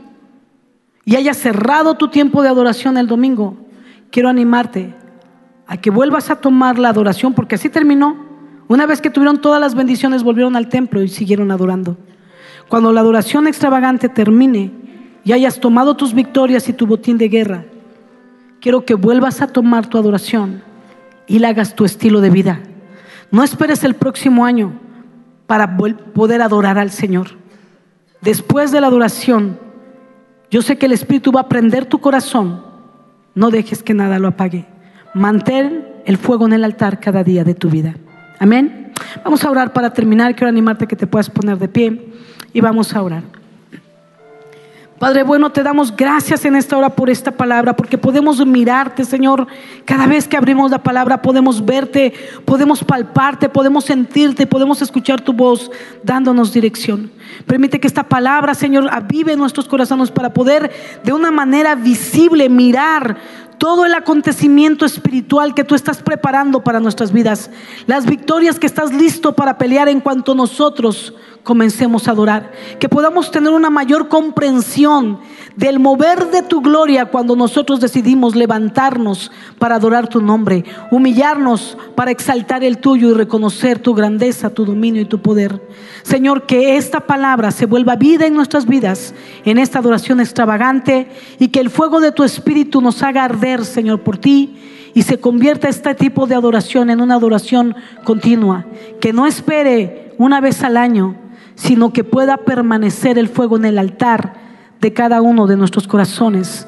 y 1.05 1.17
hayas 1.17 1.37
cerrado 1.37 1.97
tu 1.97 2.09
tiempo 2.09 2.43
de 2.43 2.49
adoración 2.49 2.97
el 2.97 3.09
domingo, 3.09 3.57
quiero 4.11 4.29
animarte 4.29 4.95
a 5.67 5.77
que 5.77 5.91
vuelvas 5.91 6.31
a 6.31 6.37
tomar 6.37 6.79
la 6.79 6.91
adoración 6.91 7.35
porque 7.35 7.57
así 7.57 7.69
terminó 7.69 8.24
una 8.69 8.87
vez 8.87 9.01
que 9.01 9.11
tuvieron 9.11 9.41
todas 9.41 9.61
las 9.61 9.75
bendiciones, 9.75 10.23
volvieron 10.23 10.57
al 10.57 10.69
templo 10.69 11.03
y 11.03 11.09
siguieron 11.09 11.51
adorando. 11.51 11.97
Cuando 12.69 12.93
la 12.93 13.01
adoración 13.01 13.47
extravagante 13.47 14.09
termine 14.09 14.73
y 15.25 15.33
hayas 15.33 15.61
tomado 15.61 15.97
tus 15.97 16.15
victorias 16.15 16.69
y 16.69 16.73
tu 16.73 16.87
botín 16.87 17.19
de 17.19 17.29
guerra, 17.29 17.65
quiero 18.61 18.85
que 18.85 18.95
vuelvas 18.95 19.43
a 19.43 19.49
tomar 19.49 19.87
tu 19.87 19.99
adoración 19.99 20.63
y 21.27 21.39
la 21.39 21.49
hagas 21.49 21.75
tu 21.75 21.85
estilo 21.85 22.21
de 22.21 22.31
vida. 22.31 22.61
No 23.31 23.43
esperes 23.43 23.85
el 23.85 23.95
próximo 23.95 24.45
año 24.45 24.73
para 25.47 25.77
poder 25.77 26.41
adorar 26.41 26.79
al 26.79 26.91
Señor. 26.91 27.29
Después 28.23 28.73
de 28.73 28.81
la 28.81 28.87
adoración, 28.87 29.59
yo 30.51 30.63
sé 30.63 30.79
que 30.79 30.87
el 30.87 30.93
Espíritu 30.93 31.33
va 31.33 31.41
a 31.43 31.49
prender 31.49 31.85
tu 31.87 31.99
corazón. 31.99 32.63
No 33.35 33.51
dejes 33.51 33.83
que 33.83 33.93
nada 33.93 34.19
lo 34.19 34.29
apague. 34.29 34.67
Mantén 35.13 35.87
el 36.07 36.17
fuego 36.17 36.47
en 36.47 36.55
el 36.55 36.65
altar 36.65 37.01
cada 37.01 37.25
día 37.25 37.45
de 37.45 37.55
tu 37.55 37.69
vida. 37.69 37.97
Amén. 38.45 38.93
Vamos 39.25 39.43
a 39.43 39.51
orar 39.51 39.73
para 39.73 39.89
terminar. 39.89 40.35
Quiero 40.35 40.51
animarte 40.51 40.87
que 40.87 40.97
te 40.97 41.07
puedas 41.07 41.31
poner 41.31 41.57
de 41.57 41.67
pie 41.67 42.13
y 42.53 42.61
vamos 42.61 42.95
a 42.95 43.01
orar. 43.01 43.23
Padre 44.99 45.23
bueno, 45.23 45.51
te 45.51 45.63
damos 45.63 45.97
gracias 45.97 46.45
en 46.45 46.55
esta 46.55 46.77
hora 46.77 46.91
por 46.91 47.09
esta 47.09 47.31
palabra, 47.31 47.75
porque 47.75 47.97
podemos 47.97 48.45
mirarte, 48.47 49.05
Señor. 49.05 49.47
Cada 49.87 50.07
vez 50.07 50.29
que 50.29 50.37
abrimos 50.37 50.71
la 50.71 50.83
palabra 50.83 51.23
podemos 51.23 51.65
verte, 51.65 52.13
podemos 52.45 52.85
palparte, 52.85 53.49
podemos 53.49 53.87
sentirte, 53.87 54.47
podemos 54.47 54.83
escuchar 54.83 55.23
tu 55.23 55.33
voz 55.33 55.71
dándonos 56.03 56.53
dirección. 56.53 57.11
Permite 57.47 57.81
que 57.81 57.87
esta 57.87 58.05
palabra, 58.05 58.55
Señor, 58.55 58.89
avive 58.93 59.37
nuestros 59.37 59.67
corazones 59.67 60.11
para 60.11 60.35
poder 60.35 60.71
de 61.03 61.13
una 61.13 61.31
manera 61.31 61.75
visible 61.75 62.49
mirar 62.49 63.17
todo 63.59 63.85
el 63.85 63.95
acontecimiento 63.95 64.85
espiritual 64.85 65.55
que 65.55 65.65
tú 65.65 65.75
estás 65.75 66.03
preparando 66.03 66.63
para 66.63 66.81
nuestras 66.81 67.13
vidas, 67.13 67.51
las 67.87 68.07
victorias 68.07 68.59
que 68.59 68.67
estás 68.67 68.93
listo 68.93 69.35
para 69.35 69.59
pelear 69.59 69.89
en 69.89 70.01
cuanto 70.01 70.35
nosotros 70.35 71.15
comencemos 71.45 72.09
a 72.09 72.13
adorar, 72.13 72.53
que 72.81 72.89
podamos 72.89 73.31
tener 73.31 73.53
una 73.53 73.71
mayor 73.71 74.09
comprensión 74.09 75.21
del 75.57 75.79
mover 75.79 76.31
de 76.31 76.43
tu 76.43 76.63
gloria 76.63 77.07
cuando 77.07 77.37
nosotros 77.37 77.81
decidimos 77.81 78.35
levantarnos 78.35 79.31
para 79.59 79.77
adorar 79.77 80.09
tu 80.09 80.21
nombre, 80.21 80.65
humillarnos 80.91 81.77
para 81.95 82.11
exaltar 82.11 82.65
el 82.65 82.79
tuyo 82.79 83.11
y 83.11 83.15
reconocer 83.15 83.79
tu 83.79 83.95
grandeza, 83.95 84.51
tu 84.51 84.65
dominio 84.65 85.03
y 85.03 85.05
tu 85.05 85.21
poder. 85.21 85.61
Señor, 86.03 86.47
que 86.47 86.77
esta 86.77 87.01
palabra 87.01 87.51
se 87.51 87.67
vuelva 87.67 87.95
vida 87.97 88.27
en 88.27 88.35
nuestras 88.35 88.67
vidas, 88.67 89.15
en 89.45 89.59
esta 89.59 89.79
adoración 89.79 90.21
extravagante 90.21 91.09
y 91.39 91.49
que 91.49 91.61
el 91.61 91.71
fuego 91.71 92.01
de 92.01 92.13
tu 92.13 92.25
espíritu 92.25 92.81
nos 92.81 93.03
haga 93.03 93.25
Señor, 93.65 94.01
por 94.01 94.19
ti 94.19 94.57
y 94.95 95.03
se 95.03 95.19
convierta 95.19 95.69
este 95.69 95.95
tipo 95.95 96.27
de 96.27 96.35
adoración 96.35 96.89
en 96.89 97.01
una 97.01 97.17
adoración 97.17 97.75
continua, 98.05 98.65
que 99.01 99.13
no 99.13 99.27
espere 99.27 100.13
una 100.19 100.41
vez 100.41 100.63
al 100.63 100.77
año, 100.77 101.17
sino 101.57 101.93
que 101.93 102.05
pueda 102.05 102.39
permanecer 102.39 103.19
el 103.19 103.29
fuego 103.29 103.57
en 103.57 103.65
el 103.65 103.79
altar 103.79 104.35
de 104.81 104.93
cada 104.93 105.21
uno 105.21 105.47
de 105.47 105.57
nuestros 105.57 105.87
corazones, 105.89 106.67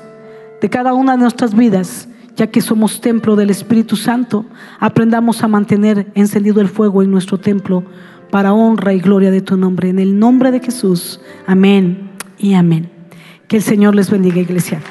de 0.60 0.68
cada 0.68 0.92
una 0.92 1.12
de 1.12 1.18
nuestras 1.18 1.54
vidas, 1.54 2.08
ya 2.34 2.48
que 2.48 2.60
somos 2.60 3.00
templo 3.00 3.36
del 3.36 3.50
Espíritu 3.50 3.96
Santo, 3.96 4.44
aprendamos 4.80 5.42
a 5.42 5.48
mantener 5.48 6.10
encendido 6.14 6.60
el 6.60 6.68
fuego 6.68 7.02
en 7.02 7.10
nuestro 7.10 7.38
templo 7.38 7.84
para 8.30 8.52
honra 8.52 8.92
y 8.92 9.00
gloria 9.00 9.30
de 9.30 9.40
tu 9.40 9.56
nombre. 9.56 9.88
En 9.88 9.98
el 9.98 10.18
nombre 10.18 10.50
de 10.50 10.60
Jesús, 10.60 11.20
amén 11.46 12.10
y 12.38 12.54
amén. 12.54 12.90
Que 13.48 13.56
el 13.56 13.62
Señor 13.62 13.94
les 13.94 14.10
bendiga, 14.10 14.40
iglesia. 14.40 14.82